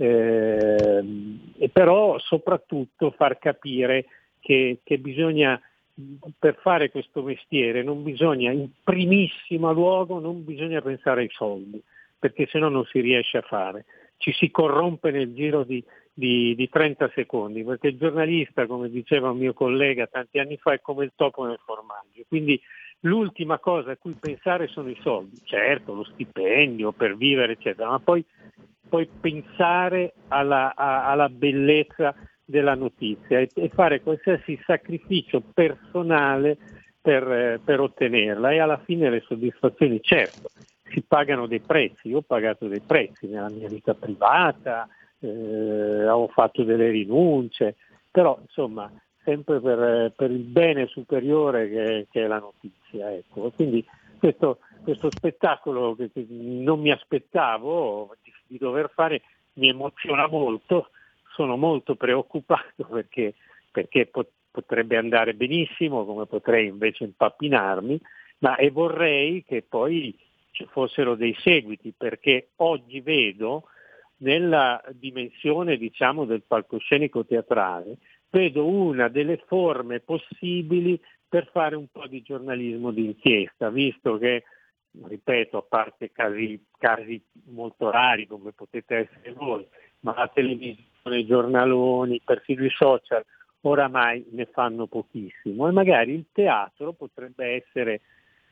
[0.00, 1.04] eh,
[1.58, 4.06] e però soprattutto far capire
[4.40, 5.60] che, che bisogna
[6.38, 11.82] per fare questo mestiere non bisogna, in primissimo luogo, non bisogna pensare ai soldi,
[12.16, 13.84] perché se no non si riesce a fare.
[14.16, 15.82] Ci si corrompe nel giro di,
[16.12, 20.72] di, di 30 secondi, perché il giornalista, come diceva un mio collega tanti anni fa,
[20.72, 22.22] è come il topo nel formaggio.
[22.28, 22.60] Quindi
[23.00, 27.98] l'ultima cosa a cui pensare sono i soldi, certo, lo stipendio per vivere, eccetera, ma
[28.00, 28.24] poi,
[28.88, 36.56] poi pensare alla, a, alla bellezza della notizia e, e fare qualsiasi sacrificio personale
[37.00, 38.50] per, eh, per, ottenerla.
[38.50, 40.48] E alla fine le soddisfazioni, certo,
[40.90, 44.88] si pagano dei prezzi, io ho pagato dei prezzi nella mia vita privata,
[45.20, 47.76] eh, ho fatto delle rinunce,
[48.10, 48.90] però insomma
[49.28, 53.12] sempre per, per il bene superiore che, che, è la notizia.
[53.12, 53.50] Ecco.
[53.50, 53.84] Quindi
[54.18, 59.20] questo, questo spettacolo che, che, non mi aspettavo di, di dover fare
[59.54, 60.88] mi emoziona molto
[61.34, 63.34] sono molto preoccupato perché,
[63.70, 64.10] perché
[64.50, 68.00] potrebbe andare benissimo, come potrei invece impappinarmi
[68.38, 70.16] ma e vorrei che poi
[70.52, 73.64] ci fossero dei seguiti, perché oggi vedo
[74.18, 77.96] nella dimensione diciamo, del palcoscenico teatrale,
[78.30, 84.44] vedo una delle forme possibili per fare un po' di giornalismo d'inchiesta, visto che,
[85.04, 89.66] ripeto, a parte casi, casi molto rari come potete essere voi,
[90.00, 93.24] ma la televisione, i giornaloni, persino i social,
[93.62, 95.68] oramai ne fanno pochissimo.
[95.68, 98.00] E magari il teatro potrebbe essere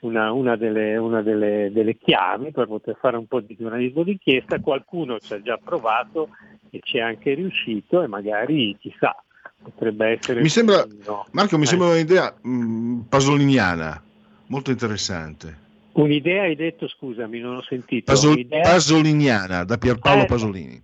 [0.01, 4.61] una, una, delle, una delle, delle, chiavi per poter fare un po' di giornalismo d'inchiesta,
[4.61, 6.29] qualcuno ci ha già provato
[6.71, 9.17] e ci è anche riuscito e magari chissà,
[9.63, 10.41] potrebbe essere...
[10.41, 11.27] Mi sembra, no.
[11.33, 11.67] Marco, mi eh.
[11.67, 14.03] sembra un'idea mh, mm, pasoliniana,
[14.47, 15.65] molto interessante.
[15.93, 18.13] Un'idea hai detto, scusami, non ho sentito.
[18.13, 20.83] Pasol- pasoliniana, da Pierpaolo eh, Pasolini.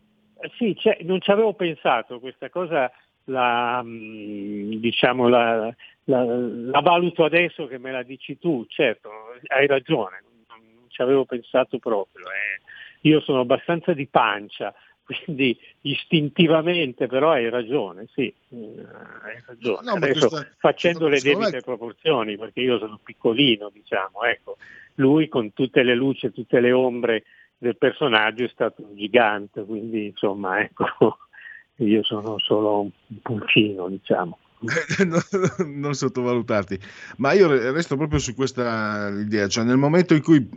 [0.56, 2.90] Sì, cioè, non ci avevo pensato, questa cosa
[3.24, 5.72] la, mm, diciamo, la,
[6.04, 9.10] la, la, valuto adesso che me la dici tu, certo,
[9.48, 12.26] hai ragione, non, non ci avevo pensato proprio.
[12.26, 13.08] Eh.
[13.08, 14.74] Io sono abbastanza di pancia,
[15.04, 18.86] quindi istintivamente però hai ragione, sì, eh,
[19.22, 19.80] hai ragione.
[19.84, 21.62] No, Adesso, questa, facendo le debite è...
[21.62, 24.56] proporzioni, perché io sono piccolino, diciamo, ecco,
[24.94, 27.24] lui con tutte le luci e tutte le ombre
[27.58, 30.86] del personaggio è stato un gigante, quindi insomma, ecco,
[31.76, 34.38] io sono solo un pulcino, diciamo.
[35.66, 36.78] non sottovalutarti,
[37.16, 40.48] ma io resto proprio su questa idea, cioè nel momento in cui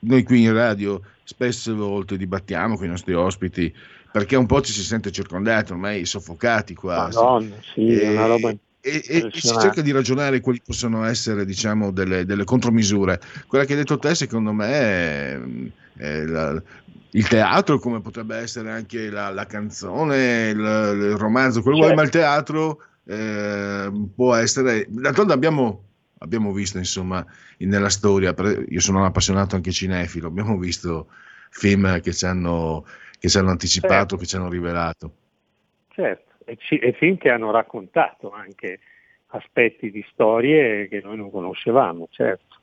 [0.00, 3.72] noi qui in radio spesse volte dibattiamo con i nostri ospiti,
[4.10, 7.16] perché un po' ci si sente circondati, ormai soffocati quasi.
[7.16, 11.44] Madonna, sì, e, una roba e, e, e, si cerca di ragionare quali possono essere
[11.44, 13.20] diciamo, delle, delle, contromisure.
[13.46, 15.40] Quella che hai detto te, secondo me, è,
[15.96, 16.62] è la,
[17.10, 21.92] il teatro, come potrebbe essere anche la, la canzone, il, il, romanzo, quello certo.
[21.92, 24.86] vuoi, ma il teatro eh, può essere.
[24.88, 25.84] D'altronde abbiamo,
[26.18, 27.24] abbiamo visto, insomma,
[27.58, 28.34] nella storia,
[28.68, 31.08] io sono un appassionato anche cinefilo, abbiamo visto
[31.50, 32.86] film che ci hanno,
[33.18, 34.16] che ci hanno anticipato, certo.
[34.16, 35.14] che ci hanno rivelato.
[35.88, 38.80] Certo e, ci, e film che hanno raccontato anche
[39.28, 42.56] aspetti di storie che noi non conoscevamo, certo.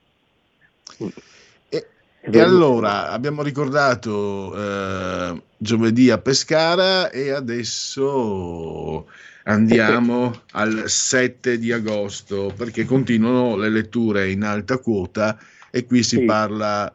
[1.69, 1.87] E,
[2.19, 9.09] e allora abbiamo ricordato eh, giovedì a Pescara e adesso
[9.47, 15.37] andiamo al 7 di agosto perché continuano le letture in alta quota
[15.71, 16.25] e qui si sì.
[16.25, 16.93] parla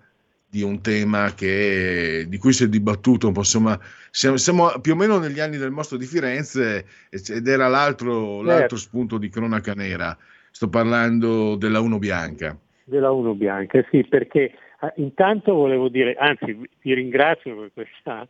[0.48, 3.78] di un tema che, di cui si è dibattuto un po', insomma,
[4.11, 8.42] siamo, siamo, più o meno negli anni del mostro di Firenze ed era l'altro, certo.
[8.42, 10.14] l'altro spunto di cronaca nera.
[10.50, 12.55] Sto parlando della Uno Bianca.
[12.84, 18.28] Della Uno Bianca, sì, perché ah, intanto volevo dire, anzi vi ringrazio per questa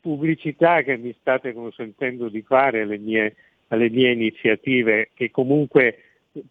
[0.00, 3.34] pubblicità che mi state consentendo di fare alle mie,
[3.68, 5.98] alle mie iniziative, che comunque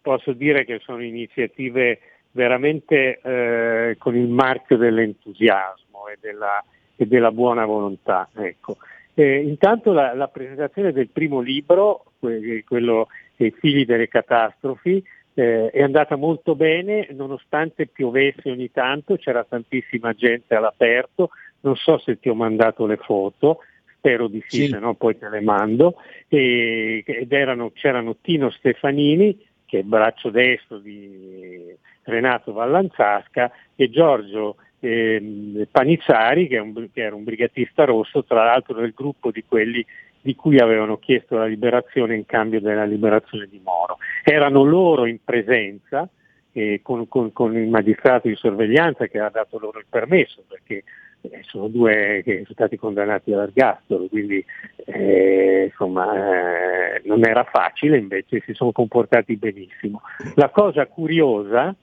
[0.00, 1.98] posso dire che sono iniziative
[2.30, 6.62] veramente eh, con il marchio dell'entusiasmo e della,
[6.96, 8.28] e della buona volontà.
[8.34, 8.78] Ecco.
[9.14, 15.02] Eh, intanto la, la, presentazione del primo libro, quello I figli delle catastrofi,
[15.34, 21.98] eh, è andata molto bene, nonostante piovesse ogni tanto, c'era tantissima gente all'aperto, non so
[21.98, 23.60] se ti ho mandato le foto,
[24.04, 24.68] spero di sì, sì.
[24.68, 25.94] se no poi te le mando,
[26.28, 33.88] e, ed erano, c'erano Tino Stefanini, che è il braccio destro di Renato Vallanzasca, e
[33.88, 39.42] Giorgio eh, Panizzari, che, un, che, era un brigatista rosso, tra l'altro del gruppo di
[39.48, 39.84] quelli
[40.20, 43.98] di cui avevano chiesto la liberazione in cambio della liberazione di Moro.
[44.22, 46.08] Erano loro in presenza
[46.52, 50.84] eh, con, con, con, il magistrato di sorveglianza che ha dato loro il permesso, perché
[51.30, 54.44] eh, sono due che sono stati condannati all'ergastolo, quindi
[54.84, 60.02] eh, insomma, eh, non era facile, invece si sono comportati benissimo.
[60.34, 61.74] La cosa curiosa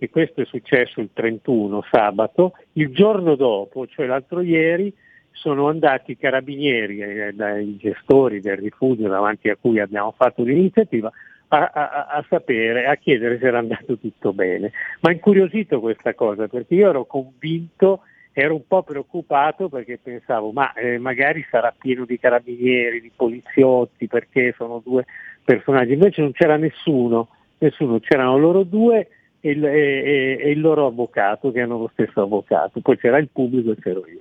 [0.00, 4.92] e questo è successo il 31 sabato, il giorno dopo, cioè l'altro ieri,
[5.32, 11.12] sono andati i carabinieri, eh, dai gestori del rifugio davanti a cui abbiamo fatto l'iniziativa,
[11.48, 14.72] a, a, a, sapere, a chiedere se era andato tutto bene.
[15.00, 18.02] Ma incuriosito questa cosa, perché io ero convinto,
[18.40, 24.06] ero un po' preoccupato perché pensavo, ma eh, magari sarà pieno di carabinieri, di poliziotti,
[24.06, 25.04] perché sono due
[25.42, 25.94] personaggi.
[25.94, 29.08] Invece non c'era nessuno, nessuno, c'erano loro due
[29.40, 33.28] e il, e, e il, loro avvocato, che hanno lo stesso avvocato, poi c'era il
[33.28, 34.20] pubblico e c'ero io.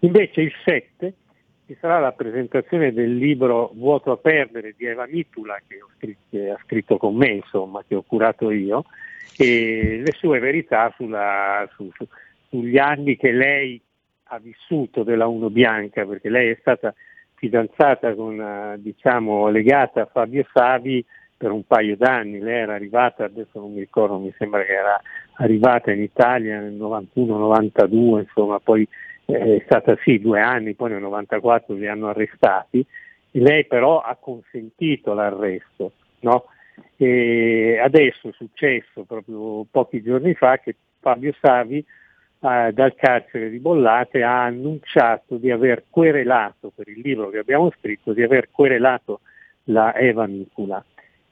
[0.00, 1.12] Invece il 7
[1.66, 6.50] ci sarà la presentazione del libro Vuoto a perdere di Eva Mitula, che, scritto, che
[6.50, 8.84] ha scritto con me, insomma, che ho curato io,
[9.36, 12.06] e le sue verità sulla, su, su,
[12.48, 13.80] sugli anni che lei
[14.30, 16.94] ha vissuto della Uno Bianca, perché lei è stata
[17.34, 21.04] fidanzata con, diciamo, legata a Fabio Savi
[21.36, 25.00] per un paio d'anni, lei era arrivata, adesso non mi ricordo, mi sembra che era
[25.34, 28.86] arrivata in Italia nel 91-92, insomma poi
[29.26, 32.84] eh, è stata sì due anni, poi nel 94 li hanno arrestati,
[33.32, 35.92] lei però ha consentito l'arresto.
[36.20, 36.46] No?
[36.96, 41.84] E adesso è successo proprio pochi giorni fa che Fabio Savi
[42.40, 47.72] eh, dal carcere di Bollate ha annunciato di aver querelato per il libro che abbiamo
[47.78, 49.20] scritto, di aver querelato
[49.64, 50.84] la Eva Micula.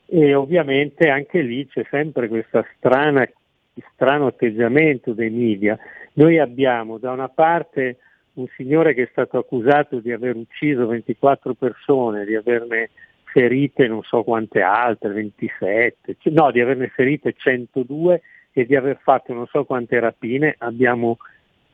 [0.07, 5.79] E ovviamente anche lì c'è sempre questo strano atteggiamento dei media.
[6.15, 7.99] Noi abbiamo da una parte
[8.35, 12.91] un signore che è stato accusato di aver ucciso 24 persone, di averne
[13.25, 18.23] ferite non so quante altre, 27, no, di averne ferite 102
[18.59, 21.19] e di aver fatto non so quante rapine, abbiamo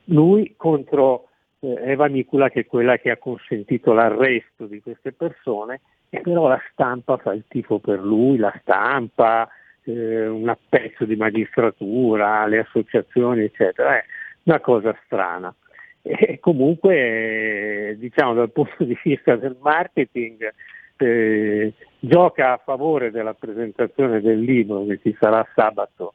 [0.06, 1.28] lui contro
[1.60, 5.80] eh, Eva Nicula che è quella che ha consentito l'arresto di queste persone
[6.10, 9.48] e però la stampa fa il tifo per lui, la stampa,
[9.84, 14.04] eh, un pezzo di magistratura, le associazioni eccetera, è
[14.42, 15.54] una cosa strana.
[16.02, 20.52] E comunque diciamo dal punto di vista del marketing
[20.96, 26.14] eh, gioca a favore della presentazione del libro che ci sarà sabato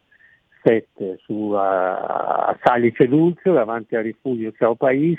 [0.67, 5.17] 7 su a, a Salice Dulce davanti al rifugio Ciao Pais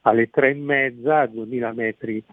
[0.00, 2.24] alle 3 e mezza a 2000 metri eh,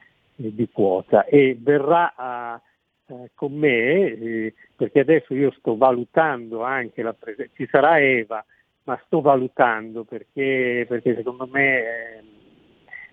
[0.56, 2.60] di quota e verrà a,
[3.06, 8.44] eh, con me eh, perché adesso io sto valutando anche la presenza, ci sarà Eva
[8.86, 12.24] ma sto valutando perché, perché secondo me eh,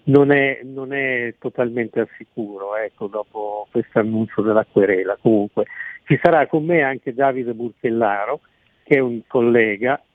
[0.05, 5.19] non, è, non, è, totalmente al sicuro ecco, dopo questo annuncio della querela.
[5.21, 5.67] Comunque
[6.05, 8.41] ci sarà con me anche Davide Burchellaro
[8.85, 10.01] che è un collega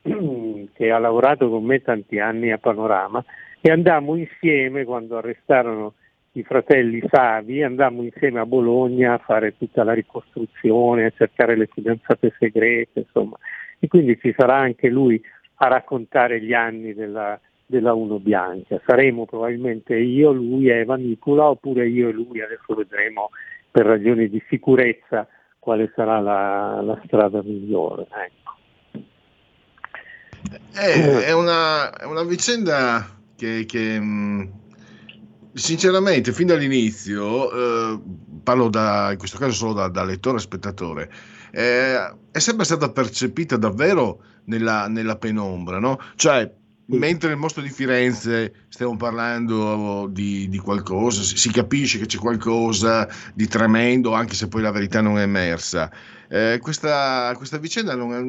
[0.72, 3.22] che ha lavorato con me tanti anni a Panorama
[3.60, 5.94] e andammo insieme quando arrestarono
[6.32, 11.68] i fratelli Savi, andammo insieme a Bologna a fare tutta la ricostruzione, a cercare le
[11.70, 13.36] fidanzate segrete, insomma.
[13.78, 15.20] E quindi ci sarà anche lui
[15.56, 18.80] a raccontare gli anni della, della Uno Bianca.
[18.86, 23.30] Saremo probabilmente io, lui, Eva Nicola, oppure io e lui, adesso vedremo
[23.70, 25.26] per ragioni di sicurezza
[25.58, 28.02] quale sarà la, la strada migliore.
[28.02, 28.49] Ecco.
[30.72, 34.52] È, è, una, è, una, vicenda che, che mh,
[35.52, 38.00] sinceramente fin dall'inizio, eh,
[38.42, 41.10] parlo da, in questo caso solo da, da lettore e spettatore,
[41.50, 45.98] eh, è sempre stata percepita davvero nella, nella penombra, no?
[46.14, 46.50] Cioè,
[46.86, 53.08] mentre nel mostro di Firenze stiamo parlando di, di, qualcosa, si capisce che c'è qualcosa
[53.34, 55.90] di tremendo, anche se poi la verità non è emersa.
[56.28, 58.20] Eh, questa, questa, vicenda non è,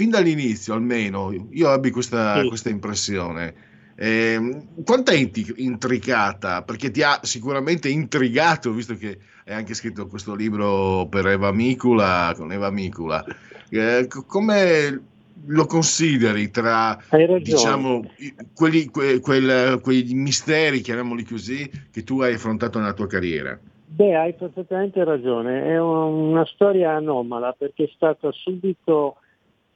[0.00, 2.48] fin dall'inizio almeno, io ebbi questa, sì.
[2.48, 3.68] questa impressione.
[3.94, 6.62] Eh, quanto è intricata?
[6.62, 12.32] Perché ti ha sicuramente intrigato, visto che hai anche scritto questo libro per Eva Micula,
[12.34, 13.22] con Eva Micula.
[13.68, 15.02] Eh, come
[15.44, 16.98] lo consideri tra
[17.42, 18.10] diciamo,
[18.54, 23.60] quelli, que, quel, quei misteri, chiamiamoli così, che tu hai affrontato nella tua carriera?
[23.84, 29.16] Beh, hai perfettamente ragione, è una storia anomala perché è stata subito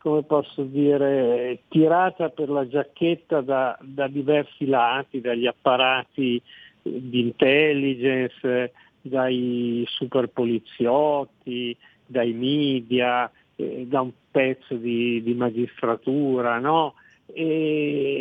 [0.05, 6.43] come posso dire, tirata per la giacchetta da, da diversi lati, dagli apparati
[6.83, 11.75] di intelligence, dai super poliziotti,
[12.05, 16.97] dai media, eh, da un pezzo di, di magistratura, no?
[17.33, 18.13] In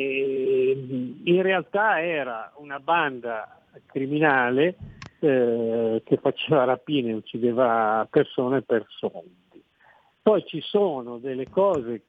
[1.42, 4.78] realtà era una banda criminale
[5.20, 9.42] eh, che faceva rapine uccideva persone per soldi.
[10.24, 12.04] Poi ci sono delle cose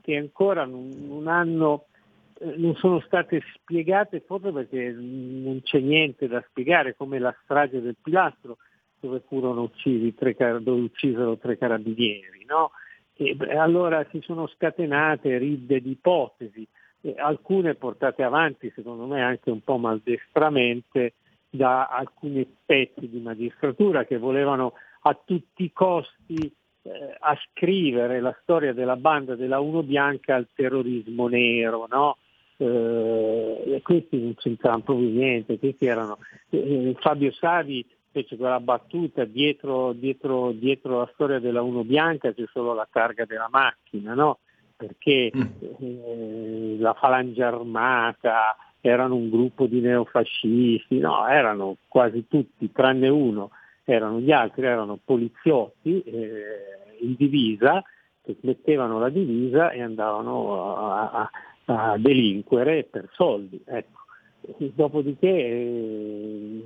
[0.00, 1.86] che ancora non, hanno,
[2.38, 7.80] eh, non sono state spiegate, forse perché non c'è niente da spiegare, come la strage
[7.80, 8.58] del pilastro
[9.00, 12.44] dove furono uccisi tre, dove uccisero tre carabinieri.
[12.46, 12.70] No?
[13.14, 16.64] E, allora si sono scatenate ridde di ipotesi,
[17.16, 21.14] alcune portate avanti secondo me anche un po' maldestramente
[21.50, 28.72] da alcuni pezzi di magistratura che volevano a tutti i costi eh, ascrivere la storia
[28.72, 32.16] della banda della Uno Bianca al terrorismo nero, no?
[32.56, 36.18] Eh, questi non c'entravano proprio niente, questi erano
[36.50, 42.44] eh, Fabio Savi fece quella battuta dietro, dietro, dietro, la storia della Uno Bianca c'è
[42.50, 44.38] solo la targa della macchina, no?
[44.78, 45.42] perché mm.
[45.80, 53.50] eh, la falange armata erano un gruppo di neofascisti, no, erano quasi tutti, tranne uno,
[53.92, 57.82] erano gli altri erano poliziotti eh, in divisa
[58.22, 61.30] che mettevano la divisa e andavano a, a,
[61.92, 63.62] a delinquere per soldi.
[63.64, 63.96] Ecco.
[64.56, 66.62] Dopodiché eh,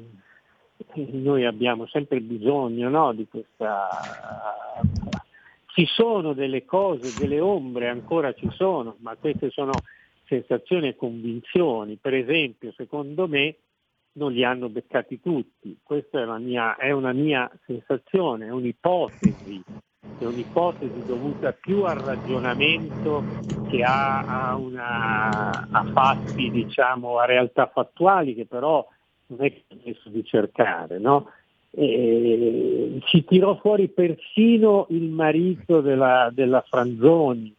[0.94, 3.88] noi abbiamo sempre bisogno no, di questa
[5.74, 9.72] ci sono delle cose, delle ombre, ancora ci sono, ma queste sono
[10.26, 11.96] sensazioni e convinzioni.
[11.96, 13.56] Per esempio, secondo me,
[14.14, 15.76] non li hanno beccati tutti.
[15.82, 19.62] Questa è una mia, è una mia sensazione, è un'ipotesi,
[20.18, 23.24] è un'ipotesi dovuta più al ragionamento
[23.68, 28.86] che a, a, una, a fatti, diciamo, a realtà fattuali che però
[29.26, 31.30] non è permesso di cercare, no?
[31.74, 37.54] E ci tirò fuori persino il marito della, della Franzoni,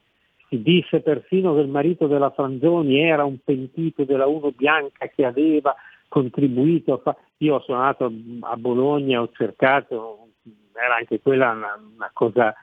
[0.50, 5.26] si disse persino che il marito della Franzoni era un pentito della Uno Bianca che
[5.26, 5.76] aveva
[6.14, 7.02] contribuito.
[7.38, 8.12] Io sono andato
[8.42, 10.28] a Bologna, ho cercato,
[10.74, 12.54] era anche quella una, una cosa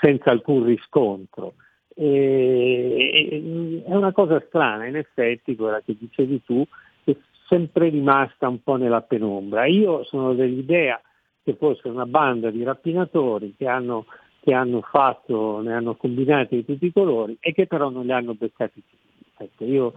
[0.00, 1.54] senza alcun riscontro.
[1.94, 6.66] E, è una cosa strana, in effetti, quella che dicevi tu,
[7.04, 7.14] è
[7.46, 9.66] sempre rimasta un po' nella penombra.
[9.66, 11.00] Io sono dell'idea
[11.44, 14.06] che fosse una banda di rapinatori che hanno,
[14.40, 18.12] che hanno fatto, ne hanno combinati di tutti i colori e che però non li
[18.12, 19.44] hanno beccati tutti.
[19.44, 19.92] Ecco, io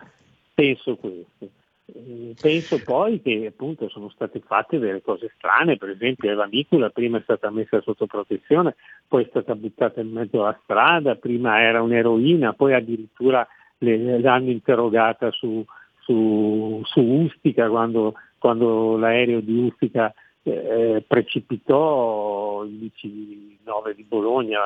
[0.54, 1.50] penso questo.
[1.94, 6.90] Eh, penso poi che appunto sono state fatte delle cose strane, per esempio Eva Micula
[6.90, 8.76] prima è stata messa sotto protezione,
[9.08, 13.46] poi è stata buttata in mezzo alla strada, prima era un'eroina, poi addirittura
[13.80, 15.64] le, l'hanno interrogata su,
[16.00, 20.14] su, su Ustica quando, quando, l'aereo di Ustica
[20.44, 24.60] eh, precipitò il 19 di Bologna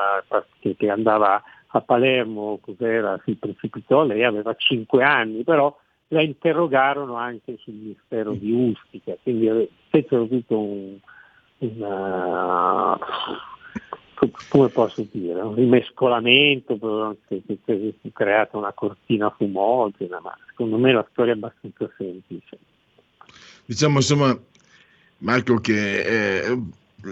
[0.60, 5.76] che, che andava a Palermo, cos'era, si precipitò, lei aveva 5 anni, però
[6.10, 10.98] la interrogarono anche sul mistero di Ustica, quindi fecero tutto un,
[11.58, 12.98] una,
[14.50, 21.34] come posso dire, un rimescolamento, fu creata una cortina fumogena, ma secondo me la storia
[21.34, 22.58] è abbastanza semplice.
[23.66, 24.38] Diciamo insomma,
[25.20, 26.62] Marco, che eh,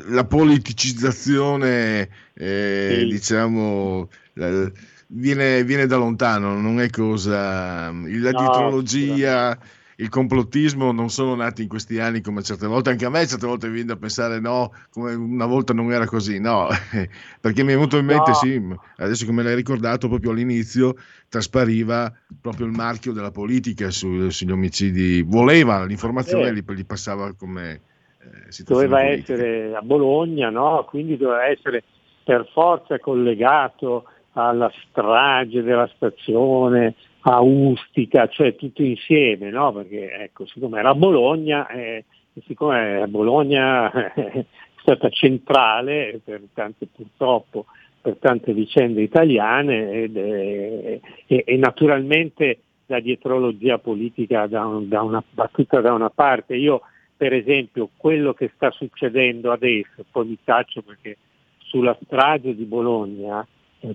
[0.09, 3.05] la politicizzazione, eh, sì.
[3.07, 4.71] diciamo, la,
[5.13, 7.91] viene, viene, da lontano, non è cosa.
[7.91, 9.57] La no, dietrologia,
[9.97, 13.45] il complottismo non sono nati in questi anni come certe volte, anche a me certe
[13.45, 16.67] volte viene da pensare no, come una volta non era così, no,
[17.39, 18.35] perché mi è venuto in mente, no.
[18.35, 18.61] sì,
[18.97, 20.95] adesso che me l'hai ricordato, proprio all'inizio
[21.29, 22.11] traspariva
[22.41, 26.53] proprio il marchio della politica su, sugli omicidi, voleva l'informazione, eh.
[26.53, 27.81] gli, gli passava come...
[28.19, 29.33] Eh, doveva politica.
[29.33, 30.85] essere a Bologna, no?
[30.87, 31.83] quindi doveva essere
[32.23, 39.71] per forza collegato alla strage della stazione, a Ustica, cioè tutto insieme, no?
[39.71, 42.03] perché ecco, siccome era Bologna, eh,
[42.45, 44.45] siccome Bologna è
[44.81, 47.65] stata centrale per tante, purtroppo
[48.01, 55.23] per tante vicende italiane ed, e, e, naturalmente la dietrologia politica da, un, da una,
[55.29, 56.55] battuta da una parte.
[56.55, 56.81] Io
[57.15, 61.17] per esempio quello che sta succedendo adesso, poi mi taccio perché
[61.59, 63.47] sulla strage di Bologna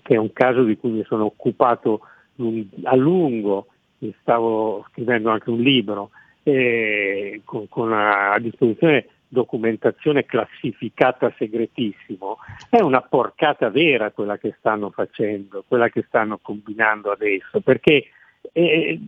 [0.02, 2.00] che è un caso di cui mi sono occupato
[2.84, 3.68] a lungo,
[4.20, 6.10] stavo scrivendo anche un libro,
[6.42, 12.38] eh, con, con a, a disposizione documentazione classificata segretissimo,
[12.70, 18.06] è una porcata vera quella che stanno facendo, quella che stanno combinando adesso, perché
[18.52, 18.98] eh,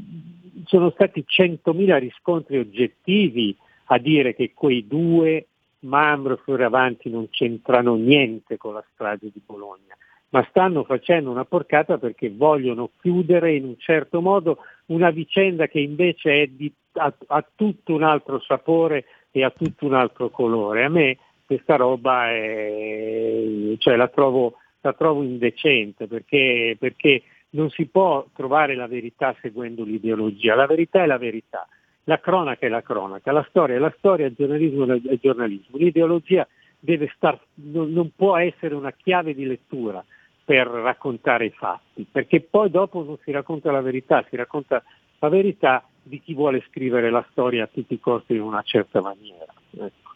[0.67, 3.57] sono stati 100.000 riscontri oggettivi
[3.87, 5.47] a dire che quei due,
[5.81, 9.97] Mambro e Fioravanti, non c'entrano niente con la strage di Bologna
[10.31, 15.81] ma stanno facendo una porcata perché vogliono chiudere in un certo modo una vicenda che
[15.81, 20.85] invece di, ha, ha, tutto un altro sapore e ha tutto un altro colore.
[20.85, 27.87] A me questa roba è, cioè, la, trovo, la, trovo, indecente perché, perché non si
[27.87, 31.67] può trovare la verità seguendo l'ideologia, la verità è la verità,
[32.05, 35.77] la cronaca è la cronaca, la storia è la storia, il giornalismo è il giornalismo,
[35.77, 36.47] l'ideologia
[36.79, 40.05] deve star, non, non può essere una chiave di lettura
[40.51, 44.83] per raccontare i fatti, perché poi dopo non si racconta la verità, si racconta
[45.21, 49.01] la verità di chi vuole scrivere la storia a tutti i costi in una certa
[49.01, 49.55] maniera.
[49.71, 50.11] Ecco.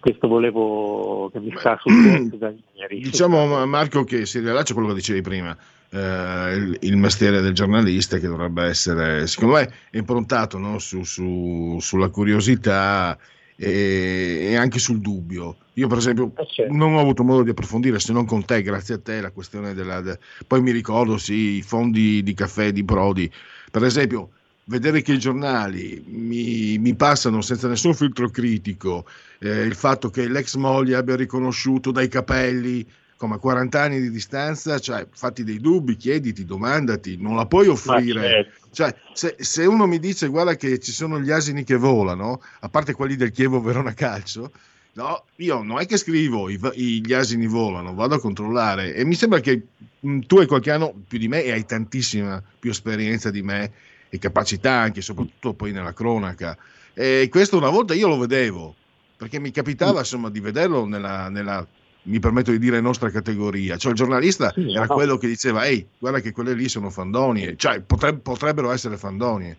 [0.00, 3.00] Questo volevo che mi sta sul da ieri.
[3.00, 5.54] Diciamo Marco che si riallaccia a quello che dicevi prima,
[5.90, 10.78] eh, il, il, mestiere del giornalista che dovrebbe essere, secondo me, improntato no?
[10.78, 13.18] su, su, sulla curiosità
[13.56, 15.56] e, e anche sul dubbio.
[15.74, 16.72] Io per esempio eh, certo.
[16.72, 19.74] non ho avuto modo di approfondire, se non con te, grazie a te, la questione
[19.74, 20.00] della...
[20.00, 20.18] De...
[20.46, 23.30] Poi mi ricordo, sì, i fondi di caffè di Brodi.
[23.70, 24.30] Per esempio,
[24.64, 29.04] vedere che i giornali mi, mi passano senza nessun filtro critico
[29.40, 32.86] eh, il fatto che l'ex moglie abbia riconosciuto dai capelli
[33.24, 37.68] come a 40 anni di distanza, cioè fatti dei dubbi, chiediti, domandati, non la puoi
[37.68, 38.20] offrire.
[38.20, 38.68] Certo.
[38.70, 42.68] Cioè, se, se, uno mi dice guarda che ci sono gli asini che volano, a
[42.68, 44.50] parte quelli del Chievo Verona Calcio,
[44.96, 49.04] No, io non è che scrivo i, i, gli asini volano, vado a controllare e
[49.04, 49.60] mi sembra che
[49.98, 53.72] mh, tu hai qualche anno più di me e hai tantissima più esperienza di me
[54.08, 56.56] e capacità anche, soprattutto poi nella cronaca.
[56.92, 58.76] E questo una volta io lo vedevo,
[59.16, 61.66] perché mi capitava insomma di vederlo nella, nella
[62.04, 64.94] mi permetto di dire nostra categoria, cioè il giornalista sì, era no.
[64.94, 69.56] quello che diceva ehi guarda che quelle lì sono fandonie, cioè potreb- potrebbero essere fandonie.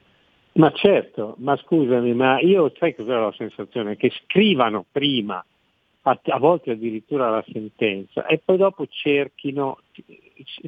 [0.54, 3.98] Ma certo, ma scusami, ma io sai cos'è la sensazione?
[3.98, 5.44] Che scrivano prima,
[6.04, 9.80] a, a volte addirittura la sentenza, e poi dopo cerchino,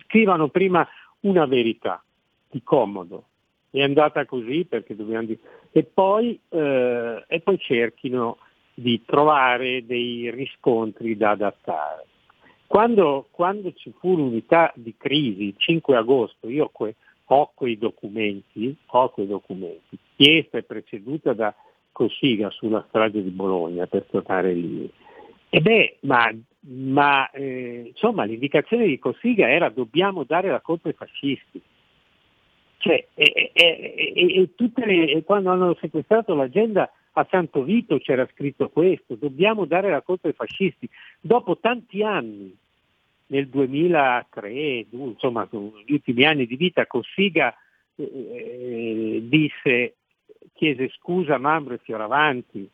[0.05, 0.85] scrivano prima
[1.21, 2.03] una verità,
[2.49, 3.25] di comodo,
[3.69, 5.39] è andata così perché dobbiamo dire,
[5.71, 8.37] e poi, eh, e poi cerchino
[8.79, 12.05] di trovare dei riscontri da adattare.
[12.67, 16.93] Quando, quando ci fu l'unità di crisi, il 5 agosto, io que,
[17.25, 21.55] ho quei documenti, ho quei documenti, chiesta e preceduta da
[21.91, 24.87] Cossiga sulla strage di Bologna, per tornare lì.
[25.49, 26.31] E beh, ma,
[26.67, 31.59] ma eh, insomma l'indicazione di Cossiga era dobbiamo dare la colpa ai fascisti.
[32.77, 33.73] Cioè, e, e,
[34.13, 34.49] e,
[34.85, 40.27] le, quando hanno sequestrato l'agenda a Santo Vito c'era scritto questo, dobbiamo dare la colpa
[40.27, 40.87] ai fascisti.
[41.19, 42.55] Dopo tanti anni
[43.27, 47.53] nel 2003, insomma, negli ultimi anni di vita, Cossiga
[47.95, 49.95] eh, eh, disse,
[50.53, 52.69] chiese scusa a Mambro e Fioravanti,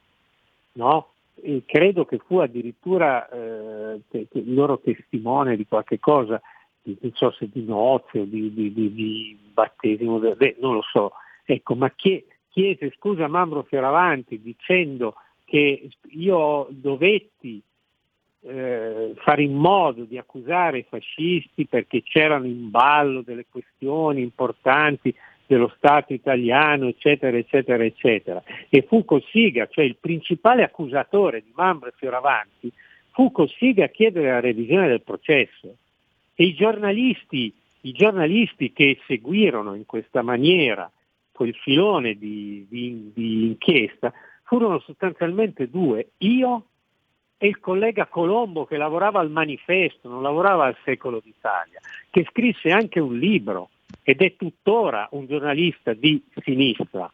[0.73, 1.11] no?
[1.41, 6.41] E credo che fu addirittura eh, il loro testimone di qualche cosa,
[6.81, 10.19] di, non so se di nozze o di, di, di, di battesimo,
[10.59, 11.13] non lo so,
[11.45, 17.61] ecco, ma che, chiese scusa a Mambro Fioravanti dicendo che io dovetti
[18.45, 25.13] eh, fare in modo di accusare i fascisti perché c'erano in ballo delle questioni importanti
[25.45, 28.43] dello Stato italiano, eccetera, eccetera, eccetera.
[28.69, 32.71] E fu Cossiga, cioè il principale accusatore di Mambro Fioravanti,
[33.11, 35.75] fu Cossiga a chiedere la revisione del processo.
[36.35, 40.89] E i giornalisti, i giornalisti che seguirono in questa maniera
[41.33, 44.13] quel filone di, di, di inchiesta
[44.43, 46.67] furono sostanzialmente due, io
[47.37, 51.79] e il collega Colombo che lavorava al manifesto, non lavorava al Secolo d'Italia,
[52.09, 53.71] che scrisse anche un libro
[54.01, 57.11] ed è tuttora un giornalista di sinistra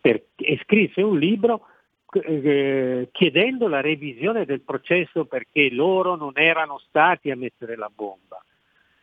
[0.00, 1.66] per, e scrisse un libro
[2.12, 8.42] eh, chiedendo la revisione del processo perché loro non erano stati a mettere la bomba.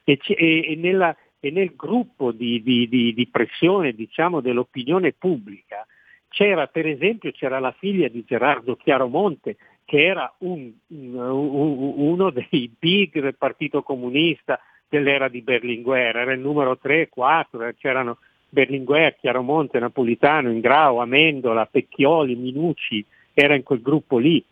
[0.03, 5.85] E, e, e, nella, e nel gruppo di, di, di, di pressione diciamo, dell'opinione pubblica
[6.27, 9.57] c'era per esempio c'era la figlia di Gerardo Chiaromonte
[9.89, 16.39] che era un, un, uno dei big del Partito Comunista dell'era di Berlinguer, era il
[16.39, 18.17] numero 3 e 4, c'erano
[18.49, 24.43] Berlinguer, Chiaromonte, Napolitano, Ingrao, Amendola, Pecchioli, Minucci, era in quel gruppo lì.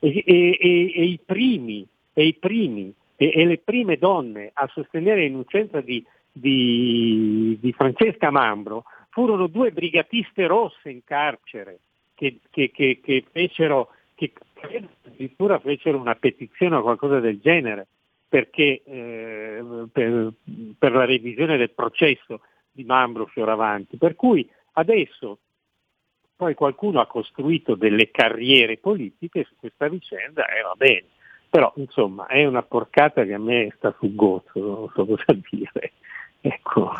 [0.00, 5.80] E, e, e, e i primi, i primi e, le prime donne a sostenere l'innocenza
[5.80, 11.80] di, di, di Francesca Mambro furono due brigatiste rosse in carcere
[12.14, 14.32] che, che, che, che fecero che
[15.04, 17.88] addirittura fecero una petizione o qualcosa del genere
[18.28, 20.32] perché, eh, per,
[20.78, 23.96] per, la revisione del processo di Mambro Fioravanti.
[23.96, 25.38] Per cui adesso
[26.36, 31.06] poi qualcuno ha costruito delle carriere politiche su questa vicenda e eh, va bene.
[31.50, 35.92] Però insomma è una porcata che a me sta sul gozzo, non so cosa dire.
[36.40, 36.92] Ecco.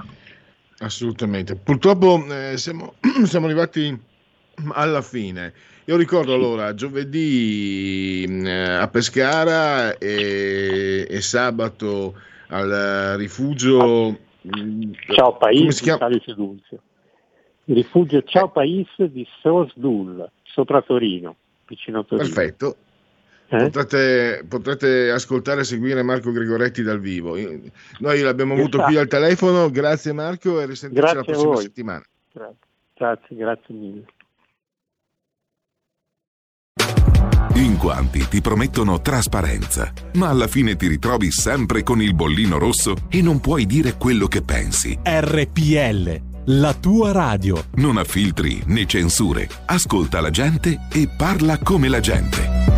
[0.79, 1.57] Assolutamente.
[1.57, 2.95] Purtroppo eh, siamo,
[3.25, 3.97] siamo arrivati
[4.73, 5.53] alla fine.
[5.85, 12.15] Io ricordo allora giovedì eh, a Pescara e, e, sabato
[12.49, 14.17] al rifugio.
[14.45, 15.39] Mm, Ciao
[16.35, 16.81] Dulce.
[17.65, 21.37] Il rifugio Ciao Paese di Sosdul, sopra Torino,
[21.67, 22.29] vicino a Torino.
[22.29, 22.77] Perfetto.
[23.51, 23.71] Eh?
[23.71, 27.35] Potrete, potrete, ascoltare e seguire Marco Gregoretti dal vivo.
[27.99, 28.91] Noi l'abbiamo avuto esatto.
[28.91, 29.71] qui al telefono.
[29.71, 32.05] Grazie Marco e risentirci la prossima settimana.
[32.31, 32.57] Grazie.
[32.95, 34.05] grazie, grazie mille.
[37.55, 42.95] In quanti ti promettono trasparenza, ma alla fine ti ritrovi sempre con il bollino rosso
[43.09, 44.97] e non puoi dire quello che pensi.
[45.03, 47.65] RPL, la tua radio.
[47.77, 49.49] Non ha filtri né censure.
[49.65, 52.78] Ascolta la gente e parla come la gente.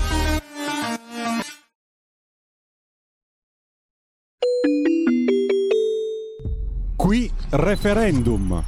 [7.51, 8.63] Referendum.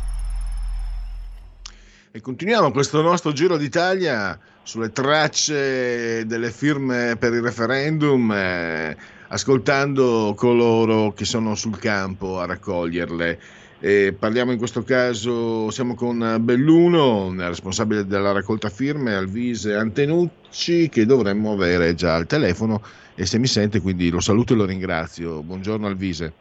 [2.11, 8.95] E continuiamo questo nostro giro d'Italia sulle tracce delle firme per il referendum, eh,
[9.29, 13.39] ascoltando coloro che sono sul campo a raccoglierle.
[13.79, 21.05] E parliamo in questo caso, siamo con Belluno, responsabile della raccolta firme, Alvise Antenucci, che
[21.05, 22.81] dovremmo avere già al telefono
[23.15, 25.41] e se mi sente quindi lo saluto e lo ringrazio.
[25.41, 26.33] Buongiorno Alvise.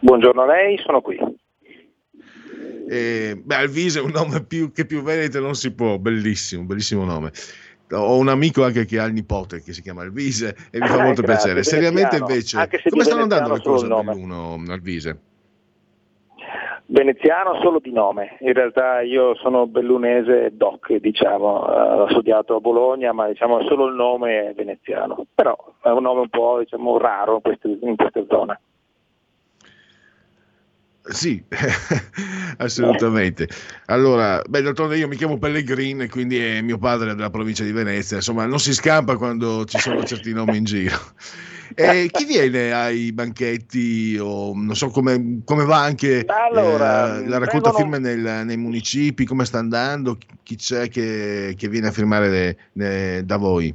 [0.00, 1.18] Buongiorno a lei, sono qui.
[2.88, 7.04] Eh, beh, Alvise è un nome più, che più venete non si può, bellissimo, bellissimo
[7.04, 7.32] nome.
[7.92, 10.94] Ho un amico anche che ha il nipote che si chiama Alvise e mi fa
[10.94, 11.62] Ah, molto grazie, piacere.
[11.62, 15.18] Seriamente invece, come stanno andando le cose Belluno, Alvise?
[16.88, 22.60] Veneziano solo di nome, in realtà io sono bellunese doc, diciamo, eh, ho studiato a
[22.60, 26.96] Bologna, ma diciamo solo il nome è veneziano, però è un nome un po' diciamo,
[26.96, 28.60] raro in queste, in queste zone.
[31.08, 31.42] Sì,
[32.58, 33.48] assolutamente.
[33.86, 38.16] Allora, beh, d'altronde io mi chiamo Pellegrin, quindi è mio padre della provincia di Venezia,
[38.16, 40.98] insomma, non si scampa quando ci sono certi nomi in giro.
[41.74, 47.38] E chi viene ai banchetti o non so come, come va anche Allora, eh, la
[47.38, 51.92] raccolta vengono- firme nel- nei municipi, come sta andando, chi c'è che, che viene a
[51.92, 53.74] firmare le- le- da voi?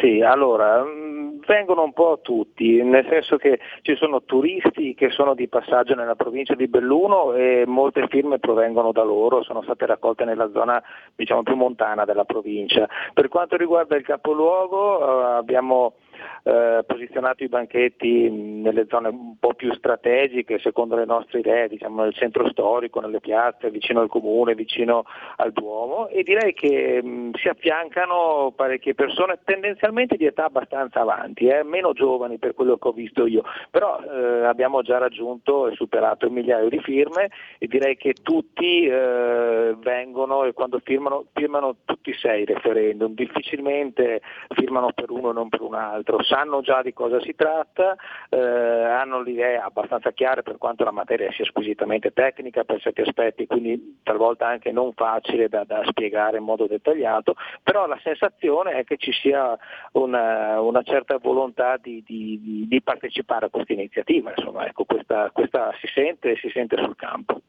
[0.00, 5.34] Sì, allora, mh, vengono un po' tutti, nel senso che ci sono turisti che sono
[5.34, 10.24] di passaggio nella provincia di Belluno e molte firme provengono da loro, sono state raccolte
[10.24, 10.82] nella zona
[11.14, 12.88] diciamo più montana della provincia.
[13.12, 15.94] Per quanto riguarda il capoluogo eh, abbiamo
[16.44, 22.02] eh, posizionato i banchetti nelle zone un po' più strategiche secondo le nostre idee, diciamo
[22.02, 25.04] nel centro storico, nelle piazze, vicino al comune, vicino
[25.36, 26.08] al Duomo.
[26.08, 31.92] E direi che mh, si affiancano parecchie persone tendenzialmente di età abbastanza avanti, eh, meno
[31.92, 36.32] giovani per quello che ho visto io, però eh, abbiamo già raggiunto e superato il
[36.32, 42.44] migliaio di firme e direi che tutti eh, vengono e quando firmano, firmano tutti sei
[42.44, 47.34] referendum, difficilmente firmano per uno e non per un altro, sanno già di cosa si
[47.34, 47.96] tratta,
[48.28, 53.46] eh, hanno l'idea abbastanza chiara per quanto la materia sia squisitamente tecnica per certi aspetti,
[53.46, 58.84] quindi talvolta anche non facile da, da spiegare in modo dettagliato, però la sensazione è
[58.84, 59.56] che ci sia
[59.92, 65.72] una, una certa volontà di, di- di- partecipare a questa iniziativa, insomma, ecco, questa, questa
[65.80, 67.40] si sente si sente sul campo.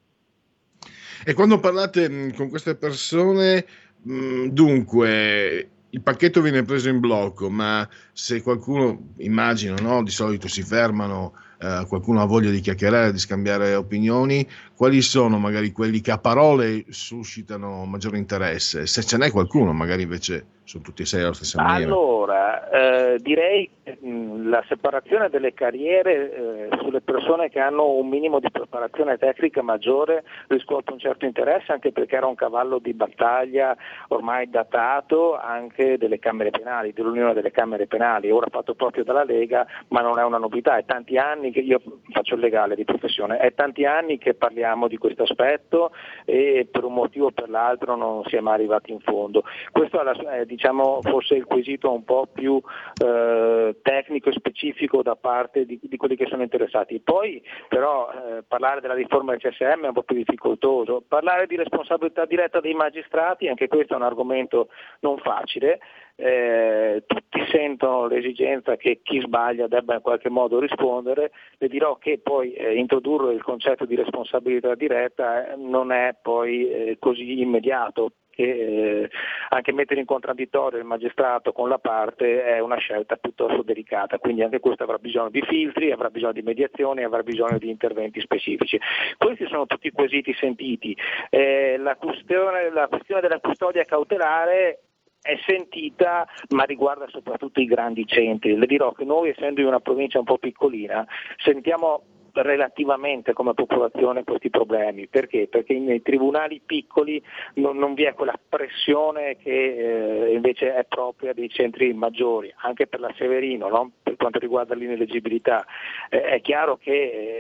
[1.26, 3.66] E quando parlate mh, con queste persone,
[4.04, 10.48] mh, dunque, il pacchetto viene preso in blocco, ma se qualcuno, immagino, no, di solito
[10.48, 16.00] si fermano, eh, qualcuno ha voglia di chiacchierare, di scambiare opinioni, quali sono magari quelli
[16.00, 18.86] che a parole suscitano maggiore interesse?
[18.86, 21.92] Se ce n'è qualcuno, magari invece sono tutti e sei alla stessa maniera.
[21.92, 28.08] Allora, eh, direi che mh, la separazione delle carriere eh, sulle persone che hanno un
[28.08, 32.94] minimo di preparazione tecnica maggiore riscuote un certo interesse anche perché era un cavallo di
[32.94, 33.76] battaglia
[34.10, 39.66] ormai datato anche delle Camere Penali, dell'Unione delle Camere Penali, ora fatto proprio dalla Lega,
[39.90, 41.82] ma non è una novità, è tanti anni che io
[42.12, 45.92] faccio il legale di professione, è tanti anni che parliamo di questo aspetto
[46.26, 49.44] e per un motivo o per l'altro non si è mai arrivati in fondo.
[49.72, 52.62] Questo è, diciamo, forse il quesito un po' più
[53.04, 57.00] eh, tecnico e specifico da parte di, di quelli che sono interessati.
[57.00, 61.56] Poi però eh, parlare della riforma del CSM è un po' più difficoltoso, parlare di
[61.56, 65.80] responsabilità diretta dei magistrati, anche questo è un argomento non facile.
[66.16, 72.20] Eh, tutti sentono l'esigenza che chi sbaglia debba in qualche modo rispondere, le dirò che
[72.22, 78.12] poi eh, introdurre il concetto di responsabilità diretta eh, non è poi eh, così immediato
[78.34, 79.10] che eh,
[79.50, 84.42] anche mettere in contraddittorio il magistrato con la parte è una scelta piuttosto delicata, quindi
[84.42, 88.80] anche questo avrà bisogno di filtri, avrà bisogno di mediazioni, avrà bisogno di interventi specifici.
[89.18, 90.98] Questi sono tutti i quesiti sentiti.
[91.30, 94.80] Eh, la, questione, la questione della custodia cautelare
[95.24, 98.58] è sentita ma riguarda soprattutto i grandi centri.
[98.58, 101.08] Le dirò che noi essendo in una provincia un po' piccolina
[101.38, 102.04] sentiamo
[102.34, 105.08] relativamente come popolazione questi problemi.
[105.08, 105.48] Perché?
[105.48, 107.22] Perché nei tribunali piccoli
[107.56, 112.88] non, non vi è quella pressione che eh, invece è propria dei centri maggiori, anche
[112.88, 113.92] per la Severino, no?
[114.02, 115.66] per quanto riguarda l'ineleggibilità.
[116.10, 116.92] Eh, è chiaro che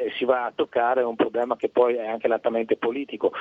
[0.05, 3.31] eh, si va a toccare un problema che poi è anche lattamente politico.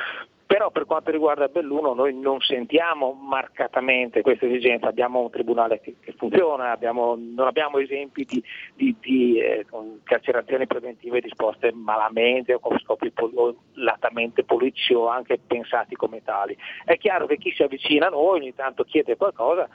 [0.53, 5.95] Però per quanto riguarda Belluno noi non sentiamo marcatamente questa esigenza, abbiamo un tribunale che,
[5.99, 8.45] che funziona, abbiamo- non abbiamo esempi di,
[8.75, 9.65] di- di, eh,
[10.03, 16.23] carcerazioni preventive disposte malamente o con scopi pol- o lattamente politici o anche pensati come
[16.23, 16.55] tali.
[16.85, 19.67] È chiaro che chi si avvicina a noi ogni tanto chiede qualcosa,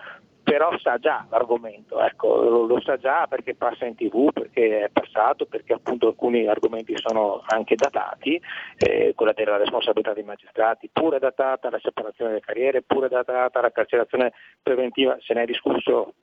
[0.47, 4.89] però sa già l'argomento, ecco, lo, lo sa già perché passa in tv, perché è
[4.89, 8.41] passato, perché appunto alcuni argomenti sono anche datati,
[8.77, 13.73] eh, quella della responsabilità dei magistrati, pure datata la separazione delle carriere, pure datata la
[13.73, 14.31] carcerazione
[14.63, 16.13] preventiva, se ne è discusso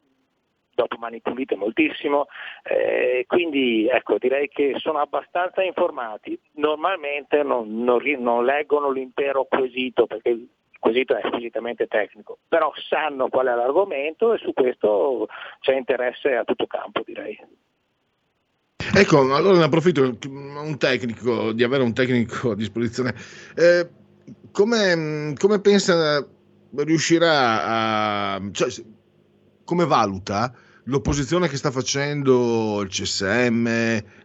[0.72, 2.28] dopo Mani Pulite moltissimo,
[2.62, 10.06] eh, quindi ecco, direi che sono abbastanza informati, normalmente non, non non leggono l'intero quesito
[10.06, 10.46] perché
[10.84, 15.28] quesito è squisitamente tecnico, però sanno qual è l'argomento e su questo
[15.60, 17.40] c'è interesse a tutto campo direi.
[18.94, 23.14] Ecco, allora ne approfitto un tecnico, di avere un tecnico a disposizione.
[23.56, 23.88] Eh,
[24.52, 26.26] come, pensa
[26.76, 28.42] riuscirà a...
[28.52, 28.68] Cioè,
[29.64, 30.54] come valuta
[30.84, 33.64] l'opposizione che sta facendo il CSM,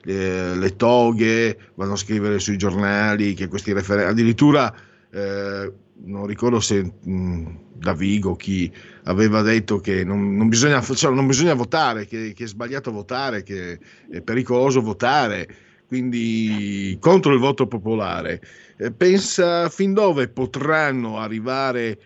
[0.01, 4.75] le, le toghe, vanno a scrivere sui giornali che questi referendum, addirittura
[5.09, 5.71] eh,
[6.03, 8.71] non ricordo se mh, da Vigo chi
[9.03, 13.43] aveva detto che non, non, bisogna, cioè, non bisogna, votare, che, che, è sbagliato votare,
[13.43, 13.79] che
[14.09, 15.47] è pericoloso votare,
[15.87, 18.41] quindi contro il voto popolare.
[18.77, 21.97] Eh, pensa fin dove potranno arrivare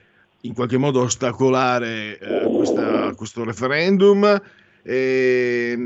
[0.42, 4.42] in qualche modo a ostacolare eh, questa, questo referendum
[4.82, 5.78] e,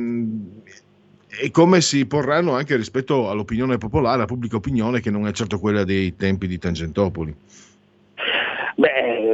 [1.27, 5.59] e, come si porranno anche rispetto all'opinione popolare, alla pubblica opinione che non è certo
[5.59, 7.35] quella dei tempi di Tangentopoli.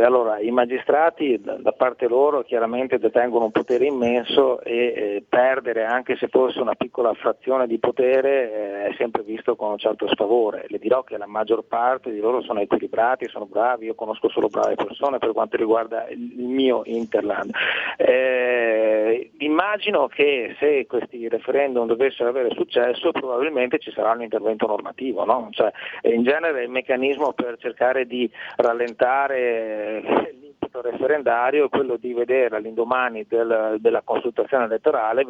[0.04, 6.18] Allora i magistrati da parte loro chiaramente detengono un potere immenso e eh, perdere anche
[6.18, 10.66] se fosse una piccola frazione di potere eh, è sempre visto con un certo sfavore.
[10.68, 14.48] Le dirò che la maggior parte di loro sono equilibrati, sono bravi, io conosco solo
[14.48, 17.52] brave persone per quanto riguarda il mio Interland.
[17.98, 25.24] Eh, immagino che se questi referendum dovessero avere successo probabilmente ci sarà un intervento normativo,
[25.24, 25.48] no?
[25.52, 25.72] cioè,
[26.04, 33.26] in genere il meccanismo per cercare di rallentare l'impeto referendario è quello di vedere all'indomani
[33.28, 35.26] del, della consultazione elettorale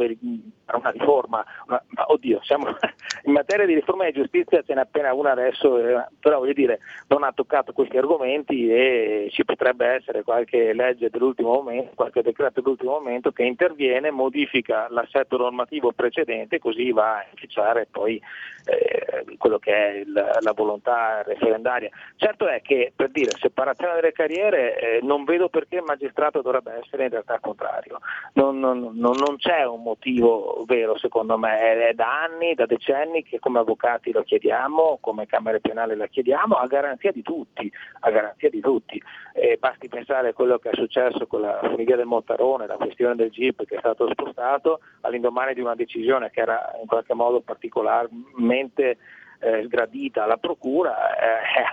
[0.74, 2.68] una riforma, una, oddio, siamo
[3.26, 6.80] in materia di riforma di giustizia ce n'è appena una adesso, eh, però voglio dire,
[7.08, 12.62] non ha toccato questi argomenti e ci potrebbe essere qualche legge dell'ultimo momento, qualche decreto
[12.62, 18.22] dell'ultimo momento che interviene, modifica l'assetto normativo precedente, così va a inficiare poi
[18.66, 21.90] eh, quello che è il, la volontà referendaria.
[22.16, 26.80] Certo è che per dire separazione delle carriere eh, non vedo perché il magistrato dovrebbe
[26.84, 28.00] essere in realtà contrario,
[28.34, 33.40] non, non, non, c'è un motivo vero secondo me, è, da anni, da decenni che
[33.40, 37.72] come avvocati lo chiediamo, come Camere Penali lo chiediamo, a garanzia di tutti,
[38.14, 39.02] garanzia di tutti.
[39.34, 43.16] Eh, basti pensare a quello che è successo con la funivia del Montarone, la questione
[43.16, 47.42] del GIP che è stato spostato all'indomani di una decisione che era in qualche modo
[47.42, 48.98] particolarmente
[49.44, 50.96] eh, sgradita alla procura,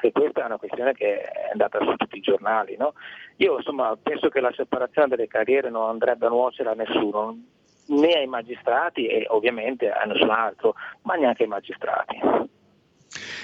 [0.03, 2.77] eh, questa è una questione che è andata su tutti i giornali.
[2.77, 2.95] No?
[3.37, 7.39] Io insomma, penso che la separazione delle carriere non andrebbe a nuocere a nessuno,
[7.87, 12.21] né ai magistrati e ovviamente a nessun altro, ma neanche ai magistrati.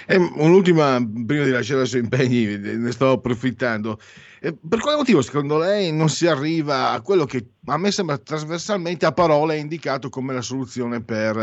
[0.07, 3.99] E un'ultima, prima di lasciare i suoi impegni, ne sto approfittando.
[4.39, 9.05] Per quale motivo secondo lei non si arriva a quello che a me sembra trasversalmente
[9.05, 11.37] a parole indicato come la soluzione per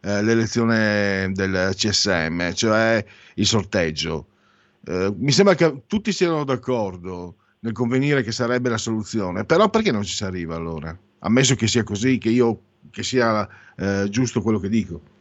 [0.00, 3.04] eh, l'elezione del CSM, cioè
[3.34, 4.28] il sorteggio?
[4.86, 9.90] Eh, mi sembra che tutti siano d'accordo nel convenire che sarebbe la soluzione, però perché
[9.90, 10.96] non ci si arriva allora?
[11.18, 13.46] Ammesso che sia così, che, io, che sia
[13.76, 15.14] eh, giusto quello che dico.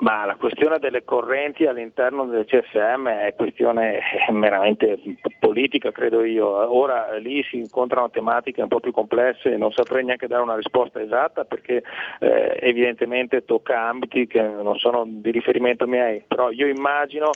[0.00, 4.00] Ma la questione delle correnti all'interno del CSM è questione
[4.30, 4.98] meramente
[5.38, 6.46] politica, credo io.
[6.46, 10.56] Ora lì si incontrano tematiche un po' più complesse e non saprei neanche dare una
[10.56, 11.82] risposta esatta perché
[12.20, 17.32] eh, evidentemente tocca ambiti che non sono di riferimento miei, però io immagino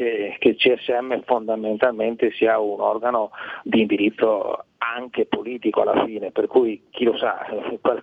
[0.00, 3.32] che, che CSM fondamentalmente sia un organo
[3.62, 7.44] di indirizzo anche politico alla fine, per cui chi lo sa,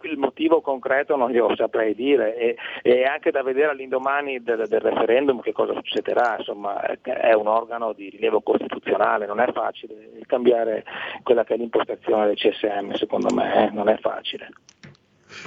[0.04, 4.80] il motivo concreto non glielo saprei dire e, e anche da vedere all'indomani del, del,
[4.80, 9.96] referendum che cosa succederà, insomma è un organo di rilievo costituzionale, non è facile
[10.28, 10.86] cambiare
[11.24, 14.50] quella che è l'impostazione del CSM, secondo me eh, non è facile.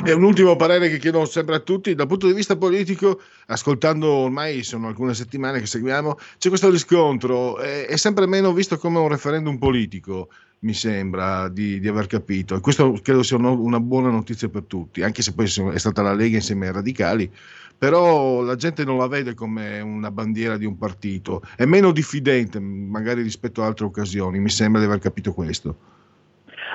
[0.04, 4.08] E un ultimo parere che chiedo sempre a tutti, dal punto di vista politico, ascoltando
[4.08, 8.98] ormai sono alcune settimane che seguiamo, c'è questo riscontro, è, è sempre meno visto come
[8.98, 10.28] un referendum politico,
[10.60, 12.54] mi sembra di, di aver capito.
[12.54, 16.14] E questo credo sia una buona notizia per tutti, anche se poi è stata la
[16.14, 17.30] Lega insieme ai radicali,
[17.76, 22.60] però la gente non la vede come una bandiera di un partito, è meno diffidente
[22.60, 25.99] magari rispetto a altre occasioni, mi sembra di aver capito questo.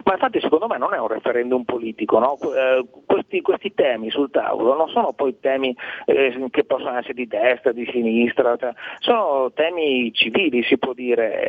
[0.03, 2.37] Ma infatti secondo me non è un referendum politico, no?
[2.53, 7.27] eh, questi, questi, temi sul tavolo non sono poi temi eh, che possono essere di
[7.27, 11.47] destra, di sinistra, cioè, sono temi civili si può dire,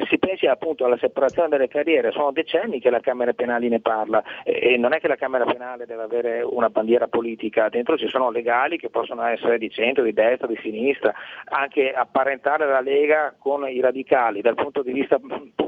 [0.00, 3.80] eh, si pensi appunto alla separazione delle carriere, sono decenni che la Camera Penale ne
[3.80, 8.08] parla e non è che la Camera Penale deve avere una bandiera politica, dentro ci
[8.08, 11.12] sono legali che possono essere di centro, di destra, di sinistra,
[11.44, 15.18] anche apparentare la Lega con i radicali dal punto di vista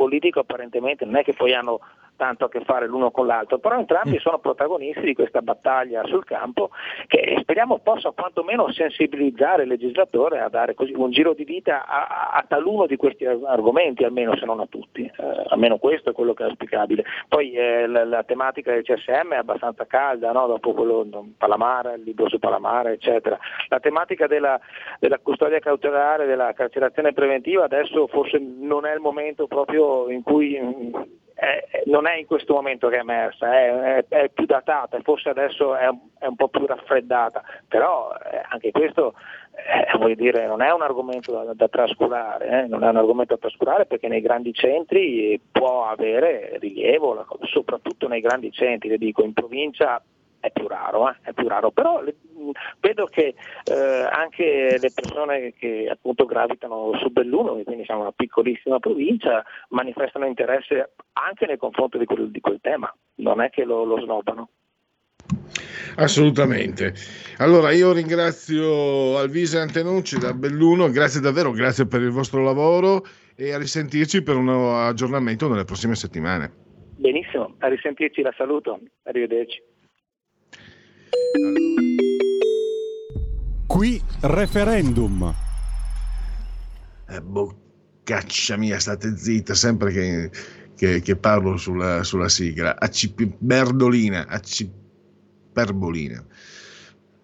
[0.00, 1.80] politico apparentemente non è che poi hanno
[2.20, 4.20] tanto a che fare l'uno con l'altro, però entrambi mm.
[4.20, 6.68] sono protagonisti di questa battaglia sul campo
[7.06, 12.32] che speriamo possa quantomeno sensibilizzare il legislatore a dare così un giro di vita a,
[12.34, 16.34] a taluno di questi argomenti, almeno se non a tutti, eh, almeno questo è quello
[16.34, 17.04] che è auspicabile.
[17.26, 20.46] Poi eh, la, la, tematica del CSM è abbastanza calda, no?
[20.46, 21.08] dopo quello
[21.38, 23.38] Palamara, il libro su Palamara, eccetera.
[23.68, 24.60] La tematica della,
[24.98, 30.58] della custodia cautelare, della carcerazione preventiva adesso forse non è il momento proprio in cui
[31.40, 35.30] eh, non è in questo momento che è emersa, è, è, è più datata, forse
[35.30, 35.88] adesso è,
[36.18, 39.14] è, un po' più raffreddata, però eh, anche questo
[39.54, 43.40] eh, dire, non è un argomento da, da trascurare, eh, non è un argomento da
[43.40, 49.32] trascurare perché nei grandi centri può avere rilievo, soprattutto nei grandi centri, le dico, in
[49.32, 50.02] provincia
[50.40, 51.16] è più raro, eh?
[51.22, 51.70] è più raro.
[51.70, 52.16] però le,
[52.80, 53.34] vedo che
[53.64, 59.44] eh, anche le persone che appunto gravitano su Belluno, che quindi siamo una piccolissima provincia,
[59.68, 64.00] manifestano interesse anche nei confronti di quel, di quel tema, non è che lo, lo
[64.00, 64.48] snobbano.
[65.96, 66.94] Assolutamente.
[67.38, 73.04] Allora io ringrazio Alvise Antenucci da Belluno, grazie davvero, grazie per il vostro lavoro
[73.36, 76.68] e a risentirci per un aggiornamento nelle prossime settimane.
[76.96, 79.62] Benissimo, a risentirci, la saluto, arrivederci.
[83.66, 85.34] Qui referendum.
[87.08, 90.30] Eh, boccaccia mia, state zitta, sempre che,
[90.76, 92.76] che, che parlo sulla, sulla sigla.
[92.78, 94.70] ACP, Berdolina, ACP
[95.52, 96.24] Perbolina.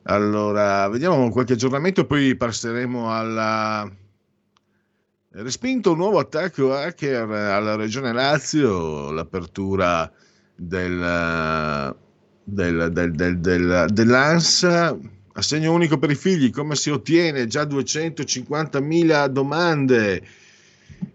[0.04, 3.90] Allora, vediamo qualche aggiornamento poi passeremo alla...
[5.30, 10.10] Respinto un nuovo attacco hacker alla regione Lazio, l'apertura
[10.54, 11.94] del,
[12.48, 14.97] del, del, del, dell'ANSA,
[15.32, 17.48] assegno unico per i figli, come si ottiene?
[17.48, 20.23] Già 250.000 domande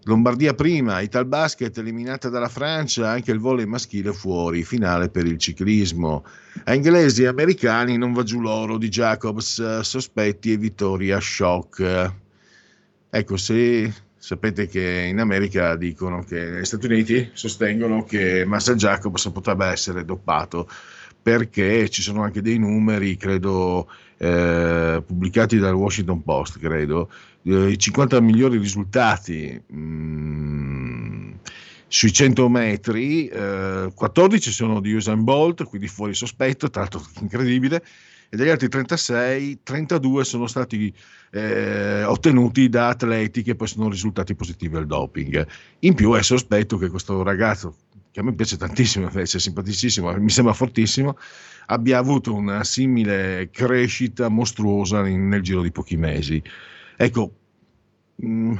[0.03, 5.37] Lombardia prima, Ital Basket eliminata dalla Francia, anche il volley maschile fuori, finale per il
[5.37, 6.25] ciclismo.
[6.65, 12.13] A inglesi e americani non va giù l'oro di Jacobs, sospetti e vittoria shock.
[13.09, 19.29] Ecco, se sapete che in America dicono che negli Stati Uniti sostengono che Massa Jacobs
[19.31, 20.67] potrebbe essere doppato
[21.21, 23.87] perché ci sono anche dei numeri, credo,
[24.17, 27.09] eh, pubblicati dal Washington Post, credo,
[27.43, 31.31] eh, i 50 migliori risultati mh, mm,
[31.87, 37.83] sui 100 metri, eh, 14 sono di Usain Bolt, quindi fuori sospetto, tra l'altro incredibile,
[38.29, 40.93] e degli altri 36, 32 sono stati
[41.31, 45.45] eh, ottenuti da atleti che poi sono risultati positivi al doping.
[45.79, 47.75] In più è sospetto che questo ragazzo,
[48.11, 51.17] che a me piace tantissimo, invece è simpaticissimo, mi sembra fortissimo,
[51.67, 56.41] abbia avuto una simile crescita mostruosa in, nel giro di pochi mesi.
[56.97, 57.33] Ecco,
[58.15, 58.57] mh, mm,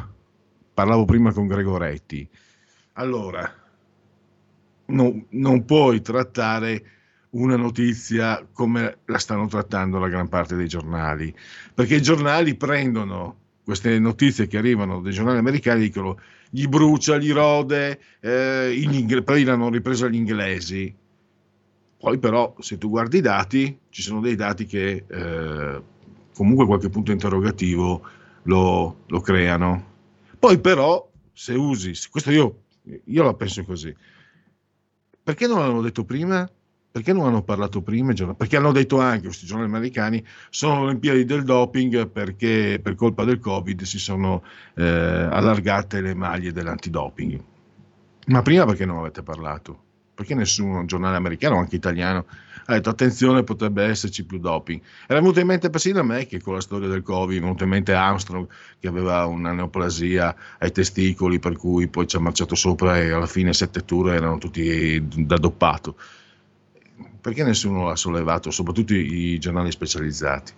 [0.73, 2.27] parlavo prima con Gregoretti.
[2.93, 3.53] Allora,
[4.85, 6.83] no, non puoi trattare
[7.31, 11.33] una notizia come la stanno trattando la gran parte dei giornali,
[11.73, 16.19] perché i giornali prendono queste notizie che arrivano dai giornali americani e dicono
[16.51, 20.93] gli brucia, gli rode, eh, poi l'hanno ripresa gli inglesi.
[21.97, 25.81] Poi però se tu guardi i dati, ci sono dei dati che eh,
[26.35, 28.01] comunque qualche punto interrogativo
[28.43, 29.89] lo, lo creano.
[30.37, 32.63] Poi però, se usi, questo io,
[33.05, 33.95] io la penso così,
[35.23, 36.49] perché non l'hanno detto prima?
[36.91, 38.11] Perché non hanno parlato prima?
[38.11, 43.39] Perché hanno detto anche questi giornali americani sono Olimpiadi del doping perché per colpa del
[43.39, 44.43] Covid si sono
[44.75, 47.41] eh, allargate le maglie dell'antidoping.
[48.27, 49.83] Ma prima perché non avete parlato?
[50.13, 52.25] Perché nessun giornale americano, anche italiano,
[52.65, 54.81] ha detto attenzione potrebbe esserci più doping.
[55.07, 57.63] Era venuto in mente persino a me che con la storia del Covid, è venuto
[57.63, 58.47] in mente Armstrong
[58.79, 63.27] che aveva una neoplasia ai testicoli per cui poi ci ha marciato sopra e alla
[63.27, 65.95] fine sette tour erano tutti da doppato.
[67.21, 70.53] Perché nessuno l'ha sollevato, soprattutto i, giornali specializzati?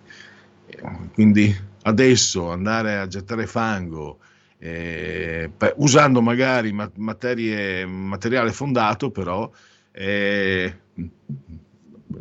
[1.12, 4.18] Quindi adesso andare a gettare fango,
[4.58, 9.50] eh, usando magari materie, materiale fondato, però
[9.92, 10.78] eh,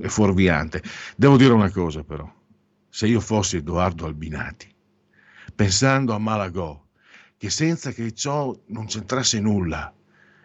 [0.02, 0.84] è fuorviante.
[1.16, 2.30] Devo dire una cosa però,
[2.90, 4.68] se io fossi Edoardo Albinati,
[5.56, 6.84] pensando a Malagò,
[7.38, 9.94] che senza che ciò non c'entrasse nulla,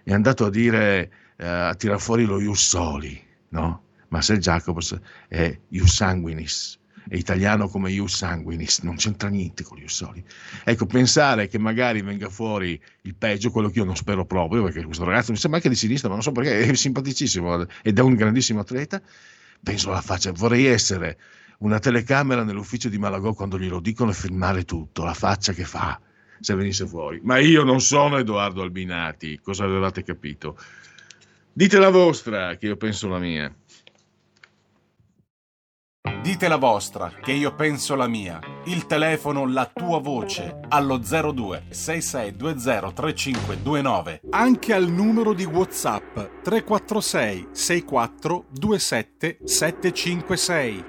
[0.05, 3.20] è andato a dire, eh, a tirar fuori lo Ius Soli,
[3.51, 3.87] no?
[4.09, 4.99] Marcel Jacobs
[5.29, 6.79] è Ius Sanguinis,
[7.09, 10.25] è italiano come Ius Sanguinis, non c'entra niente con Ius Soli.
[10.65, 14.83] Ecco, pensare che magari venga fuori il peggio, quello che io non spero proprio, perché
[14.85, 18.03] questo ragazzo mi sembra anche di sinistra, ma non so perché, è simpaticissimo ed è
[18.03, 19.01] un grandissimo atleta,
[19.63, 21.19] penso alla faccia, vorrei essere
[21.59, 26.01] una telecamera nell'ufficio di Malagò quando glielo dicono e filmare tutto, la faccia che fa
[26.41, 27.21] se venisse fuori.
[27.23, 30.57] Ma io non sono Edoardo Albinati, cosa avevate capito?
[31.53, 33.53] Dite la vostra, che io penso la mia.
[36.23, 38.39] Dite la vostra, che io penso la mia.
[38.65, 44.21] Il telefono, la tua voce, allo 02 6620 3529.
[44.31, 50.85] Anche al numero di WhatsApp 346 64 27 756.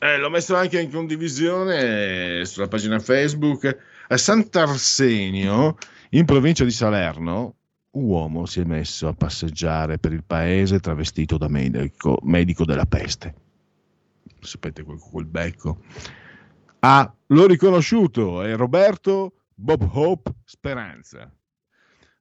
[0.00, 3.76] Eh, l'ho messo anche in condivisione sulla pagina Facebook.
[4.08, 5.76] A Sant'Arsenio
[6.10, 7.56] In provincia di Salerno,
[7.92, 13.34] uomo si è messo a passeggiare per il paese travestito da medico, medico della peste.
[14.40, 15.82] Sapete quel, quel becco?
[16.80, 21.30] Ah, l'ho riconosciuto, è Roberto Bob Hope Speranza.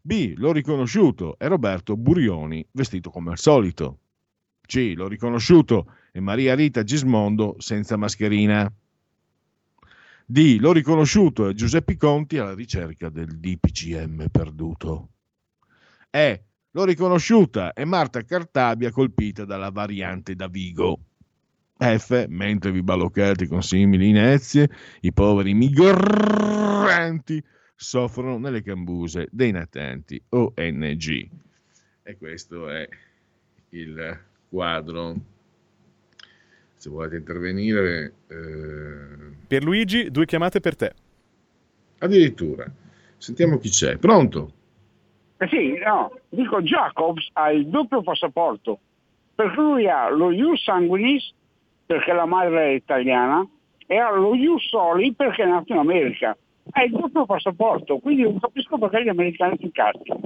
[0.01, 3.99] B, l'ho riconosciuto, è Roberto Burioni, vestito come al solito.
[4.65, 8.71] C, l'ho riconosciuto, è Maria Rita Gismondo senza mascherina.
[10.25, 15.09] D, l'ho riconosciuto, è Giuseppe Conti alla ricerca del DPCM perduto.
[16.09, 20.99] E, l'ho riconosciuta, è Marta Cartabia colpita dalla variante da Vigo.
[21.77, 24.69] F, mentre vi baloccate con simili inezie,
[25.01, 27.43] i poveri migranti
[27.75, 31.29] soffrono nelle cambuse dei natanti ONG.
[32.01, 32.87] E questo è
[33.69, 34.19] il
[34.49, 35.15] quadro.
[36.75, 38.13] Se volete intervenire...
[38.27, 39.35] Eh...
[39.47, 40.93] Pierluigi, due chiamate per te.
[41.99, 42.71] Addirittura.
[43.17, 43.97] Sentiamo chi c'è.
[43.97, 44.53] Pronto?
[45.39, 48.79] Eh sì, no, dico Jacobs ha il doppio passaporto,
[49.35, 51.31] perché lui ha lo Ius Sanguinis,
[51.85, 53.47] perché la madre è italiana,
[53.85, 56.35] e ha lo Ius Soli perché è nato in America.
[56.71, 60.19] Ha il doppio passaporto, quindi non capisco perché gli americani si incazzano.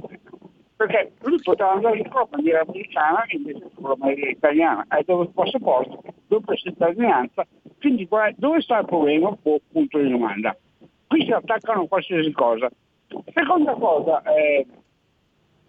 [0.76, 5.04] Perché lui poteva andare in Coppa di americana invece con la madre italiana, ha il
[5.04, 7.46] doppio passaporto, doppia cittadinanza,
[7.78, 9.36] quindi dove sta il problema?
[9.40, 10.56] Boh, punto di domanda.
[11.06, 12.70] Qui si attaccano a qualsiasi cosa.
[13.34, 14.66] Seconda cosa, eh,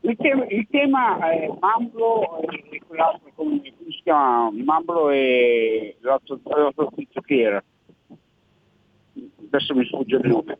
[0.05, 4.51] il tema, il tema è Mambro e quell'altro, come, si chiama?
[4.51, 7.63] Mambro e l'altro, l'altro tizio che era.
[9.47, 10.59] Adesso mi sfugge il nome.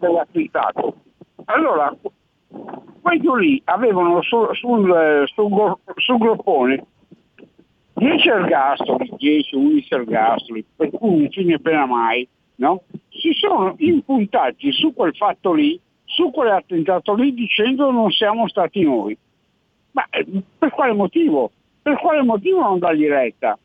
[0.00, 0.94] L'ha twittato.
[1.46, 1.94] Allora,
[3.18, 6.86] due lì avevano sul, sul, sul, sul groppone
[7.94, 12.26] 10 ergastoli, 10, 11 ergastoli, per cui non fine appena mai,
[12.56, 12.82] no?
[13.08, 15.78] Si sono impuntati su quel fatto lì
[16.20, 19.16] su quell'attentato lì dicendo non siamo stati noi.
[19.92, 20.26] Ma eh,
[20.58, 21.50] per quale motivo?
[21.80, 23.58] Per quale motivo non dargli retta?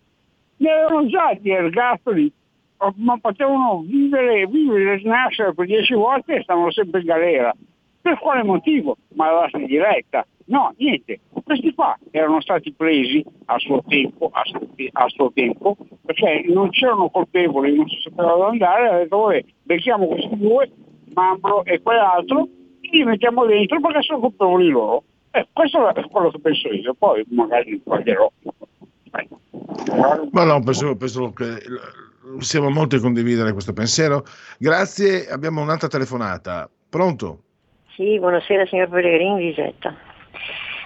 [0.58, 2.32] Ne avevano già di ergastoli,
[2.78, 7.54] oh, ma potevano vivere, vivere e rinascere per dieci volte e stavano sempre in galera.
[8.02, 8.96] Per quale motivo?
[9.16, 10.26] Ma darsi di retta?
[10.46, 11.20] No, niente.
[11.44, 14.62] Questi qua erano stati presi a suo tempo, a suo,
[14.92, 15.76] a suo tempo
[16.06, 20.72] perché non c'erano colpevoli, non si sapeva dove andare, ha detto, vabbè, becchiamo questi due,
[21.16, 22.48] Mambro e quell'altro,
[22.82, 25.04] li mettiamo dentro perché sono colpevoli loro.
[25.32, 28.32] Eh, questo è quello che penso io, poi magari sbaglierò.
[30.32, 31.58] Ma no, penso, penso che
[32.40, 34.24] siamo molti a condividere questo pensiero.
[34.60, 36.70] Grazie, abbiamo un'altra telefonata.
[36.90, 37.40] Pronto?
[37.96, 39.96] Sì, buonasera signor Pellegrini, Lisetta.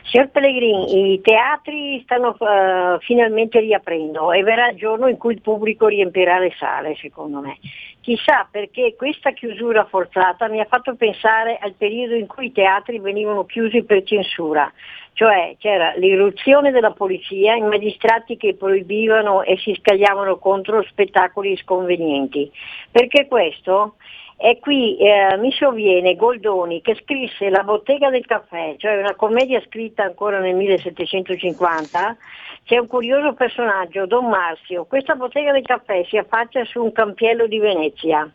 [0.10, 5.42] Signor Pellegrini, i teatri stanno eh, finalmente riaprendo e verrà il giorno in cui il
[5.42, 7.60] pubblico riempirà le sale, secondo me.
[8.02, 12.98] Chissà perché questa chiusura forzata mi ha fatto pensare al periodo in cui i teatri
[12.98, 14.72] venivano chiusi per censura,
[15.14, 22.52] cioè c'era l'irruzione della polizia, i magistrati che proibivano e si scagliavano contro spettacoli sconvenienti.
[22.90, 23.94] Perché questo?
[24.42, 29.62] E qui eh, mi sovviene Goldoni che scrisse La bottega del caffè, cioè una commedia
[29.68, 32.18] scritta ancora nel 1750.
[32.64, 34.86] C'è un curioso personaggio, Don Marzio.
[34.86, 38.32] Questa bottega del caffè si affaccia su un campiello di Venezia.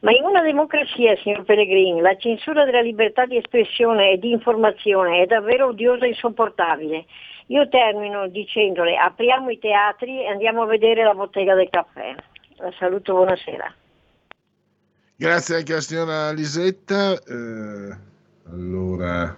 [0.00, 5.20] Ma in una democrazia, signor Pellegrini, la censura della libertà di espressione e di informazione
[5.20, 7.04] è davvero odiosa e insopportabile.
[7.48, 12.14] Io termino dicendole apriamo i teatri e andiamo a vedere la bottega del caffè.
[12.56, 13.83] La saluto, buonasera.
[15.16, 17.12] Grazie anche alla signora Lisetta.
[17.22, 17.96] Eh,
[18.50, 19.36] allora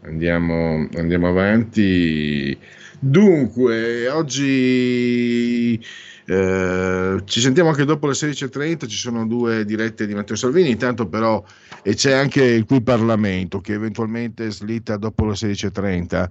[0.00, 2.58] andiamo, andiamo avanti.
[2.98, 5.78] Dunque, oggi
[6.24, 11.06] eh, ci sentiamo anche dopo le 16.30, ci sono due dirette di Matteo Salvini, intanto
[11.06, 11.44] però
[11.82, 16.30] e c'è anche il qui Parlamento che eventualmente slitta dopo le 16.30.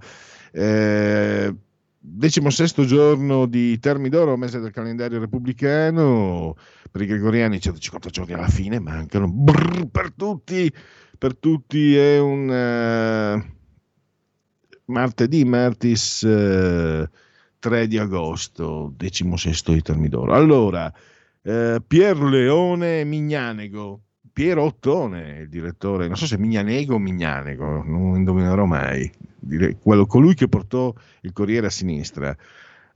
[0.50, 1.54] Eh,
[2.08, 6.56] decimo sesto giorno di Termidoro, mese del calendario repubblicano,
[6.90, 10.72] per i gregoriani 150 giorni alla fine, mancano brrr, per tutti,
[11.18, 13.44] per tutti è un uh,
[14.84, 17.06] martedì, martis uh,
[17.58, 20.32] 3 di agosto, decimo sesto di Termidoro.
[20.32, 20.86] Allora,
[21.42, 24.05] uh, Pier Leone Mignanego,
[24.36, 29.10] Piero Ottone, il direttore, non so se Mignanego o Mignanego, non indovinerò mai,
[29.80, 30.92] quello, colui che portò
[31.22, 32.36] il Corriere a sinistra.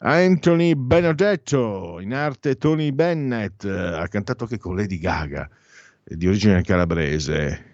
[0.01, 5.49] Anthony Benedetto, in arte Tony Bennett, ha cantato anche con Lady Gaga,
[6.05, 7.65] di origine calabrese.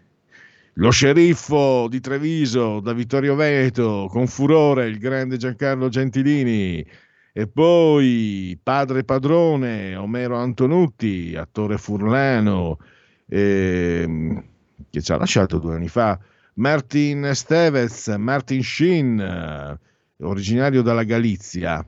[0.74, 6.86] Lo sceriffo di Treviso, da Vittorio Veneto, con furore il grande Giancarlo Gentilini.
[7.32, 12.78] E poi padre padrone, Omero Antonutti, attore furlano.
[13.28, 14.42] E,
[14.90, 16.18] che ci ha lasciato due anni fa.
[16.54, 19.78] Martin Stevez, Martin Sheen,
[20.18, 21.84] originario dalla Galizia.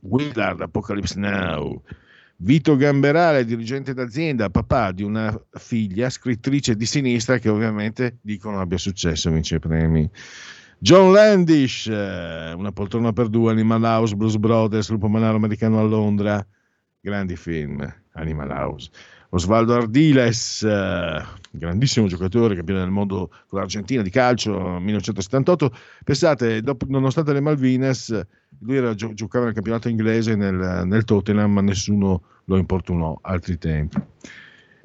[0.00, 1.82] Willard, Apocalypse Now.
[2.42, 8.78] Vito Gamberale, dirigente d'azienda, papà di una figlia, scrittrice di sinistra che ovviamente dicono abbia
[8.78, 10.10] successo, vince premi.
[10.78, 15.82] John Landish, eh, Una poltrona per due, Animal House, Blues Brothers, Lupo Manaro Americano a
[15.82, 16.44] Londra,
[16.98, 18.90] grandi film, Animal House.
[19.32, 20.66] Osvaldo Ardiles,
[21.52, 25.72] grandissimo giocatore, campione del mondo con l'Argentina di calcio 1978.
[26.04, 28.20] Pensate, dopo, nonostante le Malvinas,
[28.60, 33.56] lui era, gio- giocava nel campionato inglese nel, nel Tottenham, ma nessuno lo importunò altri
[33.56, 33.98] tempi.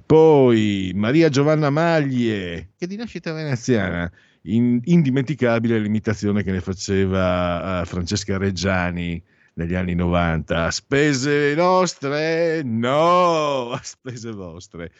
[0.05, 4.11] Poi Maria Giovanna Maglie, che di nascita veneziana,
[4.43, 9.21] in- indimenticabile l'imitazione che ne faceva uh, Francesca Reggiani
[9.55, 10.65] negli anni 90.
[10.65, 12.61] A spese nostre?
[12.63, 14.91] No, a spese vostre.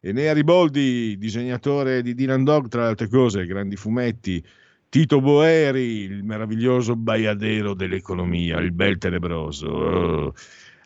[0.00, 4.44] Enea Riboldi, disegnatore di Dylan Dog, tra le altre cose, grandi fumetti.
[4.88, 9.66] Tito Boeri, il meraviglioso baiadero dell'economia, il bel tenebroso.
[9.66, 10.34] Oh.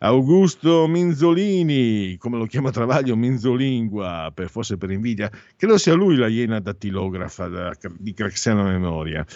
[0.02, 6.26] Augusto Minzolini, come lo chiama Travaglio, Minzolingua, per, forse per invidia, credo sia lui la
[6.26, 9.26] iena dattilografa da, di Craxiana Memoria.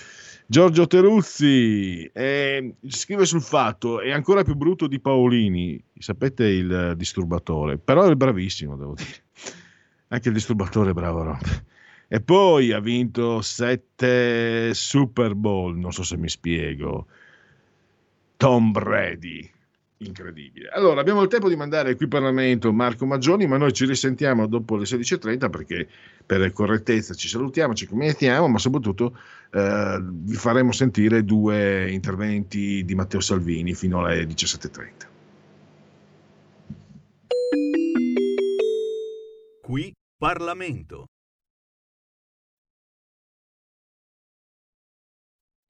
[0.47, 7.79] Giorgio Teruzzi eh, scrive sul fatto, è ancora più brutto di Paolini, sapete il disturbatore,
[7.79, 9.23] però è bravissimo, devo dire.
[10.09, 11.23] Anche il disturbatore è bravo.
[11.23, 11.39] No?
[12.07, 17.07] E poi ha vinto sette Super Bowl, non so se mi spiego.
[18.37, 19.51] Tom Brady,
[20.07, 20.69] incredibile.
[20.69, 24.47] Allora, abbiamo il tempo di mandare qui in Parlamento Marco Maggioni, ma noi ci risentiamo
[24.47, 25.89] dopo le 16.30 perché
[26.25, 29.19] per correttezza ci salutiamo, ci commentiamo, ma soprattutto
[29.51, 35.13] eh, vi faremo sentire due interventi di Matteo Salvini fino alle 17.30.
[39.63, 41.07] Qui Parlamento.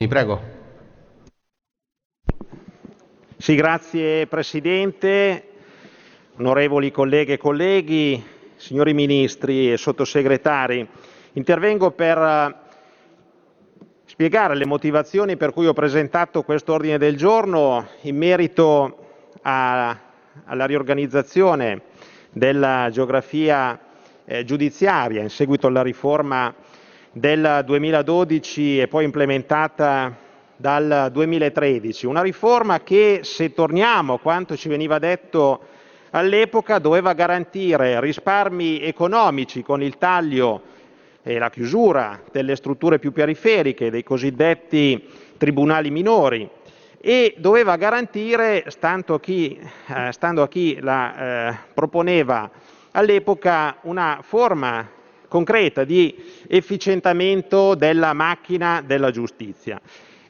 [0.01, 0.64] Mi prego.
[3.37, 5.49] Sì, grazie Presidente,
[6.37, 8.23] onorevoli colleghe e colleghi,
[8.55, 10.87] signori ministri e sottosegretari.
[11.33, 12.55] Intervengo per eh,
[14.05, 18.99] spiegare le motivazioni per cui ho presentato questo ordine del giorno in merito
[19.43, 19.99] a,
[20.45, 21.83] alla riorganizzazione
[22.31, 23.79] della geografia
[24.27, 26.55] eh, giudiziaria in seguito alla riforma
[27.11, 30.23] del 2012 e poi implementata
[30.57, 32.07] dal 2013.
[32.07, 35.61] Una riforma che, se torniamo a quanto ci veniva detto
[36.11, 40.63] all'epoca, doveva garantire risparmi economici con il taglio
[41.23, 45.09] e la chiusura delle strutture più periferiche, dei cosiddetti
[45.39, 46.49] tribunali minori,
[47.01, 49.59] e doveva garantire, stando a chi,
[49.89, 52.51] eh, stando a chi la eh, proponeva
[52.93, 54.89] all'epoca, una forma
[55.29, 56.15] concreta di
[56.47, 59.81] efficientamento della macchina della giustizia.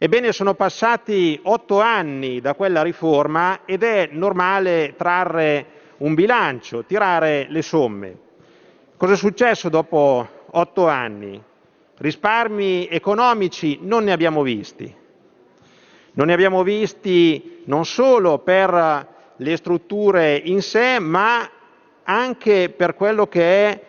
[0.05, 5.67] Ebbene, sono passati otto anni da quella riforma ed è normale trarre
[5.97, 8.19] un bilancio, tirare le somme.
[8.99, 11.43] Cosa è successo dopo otto anni?
[11.97, 14.95] Risparmi economici non ne abbiamo visti.
[16.13, 21.51] Non ne abbiamo visti non solo per le strutture in sé, ma
[22.03, 23.81] anche per quello che è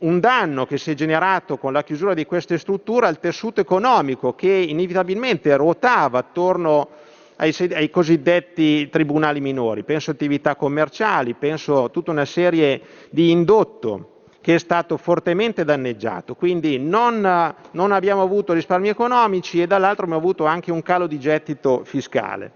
[0.00, 4.34] un danno che si è generato con la chiusura di queste strutture al tessuto economico
[4.34, 6.88] che inevitabilmente ruotava attorno
[7.36, 9.82] ai, ai, cosiddetti tribunali minori.
[9.82, 14.06] Penso a attività commerciali, penso a tutta una serie di indotto
[14.40, 16.34] che è stato fortemente danneggiato.
[16.34, 21.18] Quindi non, non abbiamo avuto risparmi economici e dall'altro abbiamo avuto anche un calo di
[21.18, 22.52] gettito fiscale.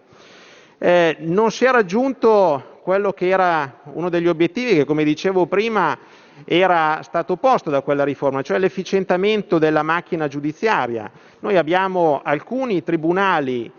[0.78, 5.96] Eh, non si è raggiunto quello che era uno degli obiettivi che, come dicevo prima,
[6.44, 11.10] era stato posto da quella riforma, cioè l'efficientamento della macchina giudiziaria.
[11.40, 13.70] Noi abbiamo alcuni tribunali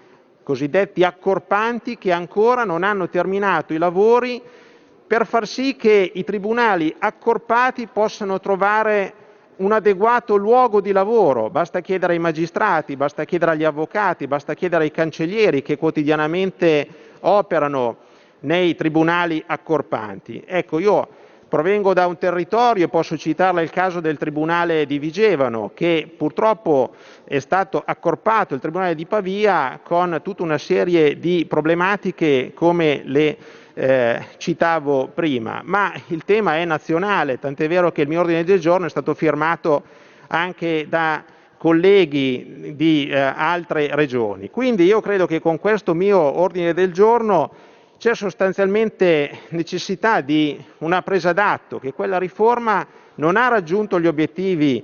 [0.43, 4.41] cosiddetti accorpanti che ancora non hanno terminato i lavori
[5.07, 9.13] per far sì che i tribunali accorpati possano trovare
[9.57, 11.49] un adeguato luogo di lavoro.
[11.49, 16.87] Basta chiedere ai magistrati, basta chiedere agli avvocati, basta chiedere ai cancellieri che quotidianamente
[17.21, 17.97] operano
[18.41, 20.43] nei tribunali accorpanti.
[20.45, 21.07] Ecco, io
[21.47, 27.39] provengo da un territorio, posso citarle il caso del Tribunale di Vigevano, che purtroppo è
[27.39, 33.37] stato accorpato, il Tribunale di Pavia, con tutta una serie di problematiche come le
[33.73, 38.59] eh, citavo prima, ma il tema è nazionale, tant'è vero che il mio ordine del
[38.59, 39.83] giorno è stato firmato
[40.27, 41.23] anche da
[41.57, 44.49] colleghi di eh, altre regioni.
[44.49, 47.51] Quindi io credo che con questo mio ordine del giorno
[47.97, 52.85] c'è sostanzialmente necessità di una presa d'atto che quella riforma
[53.15, 54.83] non ha raggiunto gli obiettivi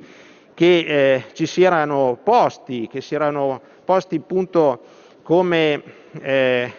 [0.54, 4.82] che eh, ci si erano posti, che si erano posti appunto
[5.24, 5.82] come
[6.22, 6.74] eh,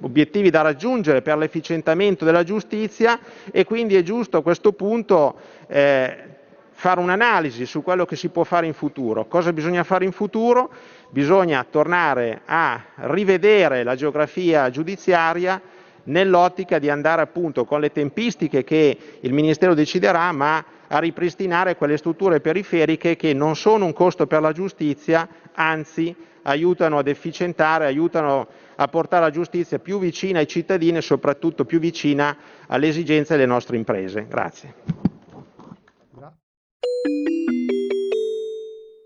[0.00, 3.18] obiettivi da raggiungere per l'efficientamento della giustizia
[3.50, 5.36] e quindi è giusto a questo punto
[5.66, 6.30] eh,
[6.70, 9.26] fare un'analisi su quello che si può fare in futuro.
[9.26, 10.70] Cosa bisogna fare in futuro?
[11.10, 15.60] Bisogna tornare a rivedere la geografia giudiziaria
[16.04, 21.96] nell'ottica di andare appunto con le tempistiche che il Ministero deciderà, ma a ripristinare quelle
[21.96, 28.48] strutture periferiche che non sono un costo per la giustizia, anzi aiutano ad efficientare, aiutano
[28.76, 33.46] a portare la giustizia più vicina ai cittadini e soprattutto più vicina alle esigenze delle
[33.46, 34.26] nostre imprese.
[34.28, 34.74] Grazie.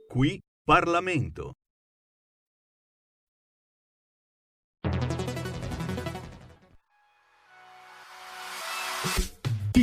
[0.09, 1.53] Qui Parlamento.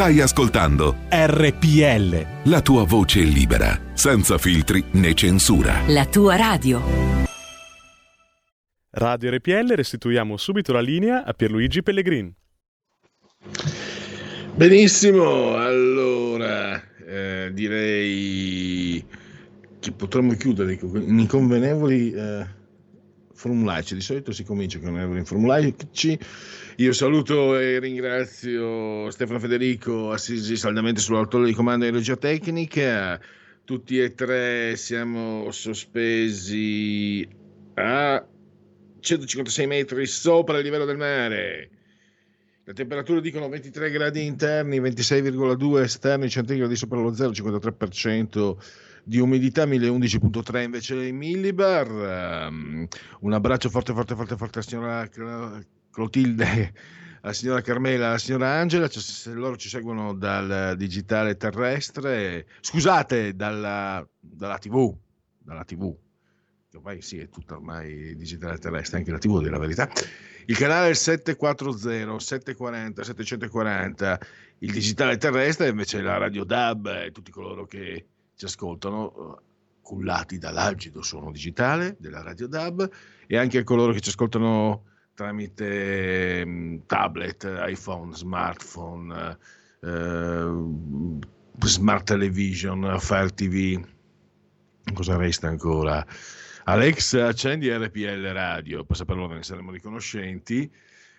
[0.00, 2.48] Stai ascoltando RPL.
[2.48, 5.82] la tua voce libera, senza filtri né censura.
[5.88, 6.80] La tua radio.
[8.92, 12.32] Radio RPL restituiamo subito la linea a Pierluigi Pellegrin.
[14.54, 19.04] Benissimo, allora eh, direi
[19.80, 22.46] che potremmo chiudere con inconvenevoli eh,
[23.34, 23.96] formulaici.
[23.96, 26.18] Di solito si comincia con inconvenevoli formulaici.
[26.80, 33.20] Io saluto e ringrazio Stefano Federico Assisi saldamente sull'autore di comando di regia tecnica.
[33.66, 37.28] Tutti e tre siamo sospesi
[37.74, 38.26] a
[38.98, 41.70] 156 metri sopra il livello del mare.
[42.64, 48.56] Le temperature dicono 23 gradi interni, 26,2 esterni centigradi sopra lo zero, 53%
[49.04, 52.48] di umidità, 1011.3 invece in millibar.
[52.48, 52.88] Um,
[53.20, 55.06] un abbraccio forte, forte, forte, forte signora
[55.90, 56.72] Clotilde,
[57.22, 58.88] alla signora Carmela, alla signora Angela.
[58.88, 64.94] Cioè, loro ci seguono dal digitale terrestre, scusate, dalla, dalla TV,
[65.38, 65.94] dalla TV
[66.70, 69.90] che ormai sì, è tutta ormai digitale terrestre, anche la TV della verità.
[70.46, 74.20] Il canale è il 740, 740, 740,
[74.58, 78.06] il digitale terrestre invece la radio DAB e tutti coloro che
[78.36, 79.42] ci ascoltano
[79.82, 82.88] cullati dall'algido suono digitale della radio DAB
[83.26, 84.84] e anche coloro che ci ascoltano
[85.20, 89.36] tramite mm, tablet, iPhone, smartphone,
[89.82, 93.84] eh, smart television, Fire TV.
[94.94, 96.04] Cosa resta ancora?
[96.64, 100.70] Alex, accendi RPL Radio, per saperlo ne saremo riconoscenti.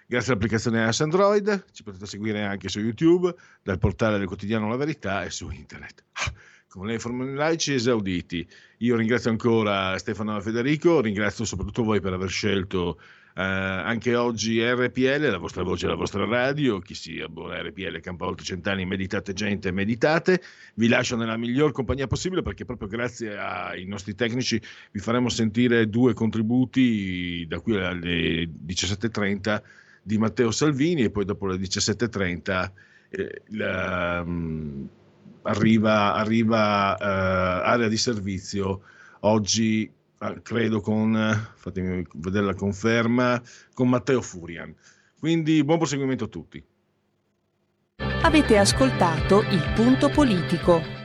[0.08, 4.78] Grazie all'applicazione iOS Android, ci potete seguire anche su YouTube, dal portale del quotidiano La
[4.78, 6.04] Verità e su internet.
[6.14, 6.34] Ah,
[6.68, 8.48] con le formulaici esauditi.
[8.80, 12.98] Io ringrazio ancora Stefano Federico, ringrazio soprattutto voi per aver scelto
[13.34, 16.80] eh, anche oggi RPL, la vostra voce, la vostra radio.
[16.80, 20.42] Chi si abbona a RPL campa oltre cent'anni, meditate gente, meditate.
[20.76, 25.90] Vi lascio nella miglior compagnia possibile perché proprio grazie ai nostri tecnici vi faremo sentire
[25.90, 29.62] due contributi da qui alle 17.30
[30.04, 32.72] di Matteo Salvini e poi dopo le 17.30
[33.10, 34.90] eh, la, um,
[35.44, 38.82] arriva, arriva uh, area di servizio
[39.22, 39.92] oggi
[40.42, 41.18] credo con,
[41.56, 43.42] fatemi vedere la conferma,
[43.74, 44.76] con Matteo Furian.
[45.20, 46.64] Quindi buon proseguimento a tutti.
[48.24, 51.01] Avete ascoltato il punto politico.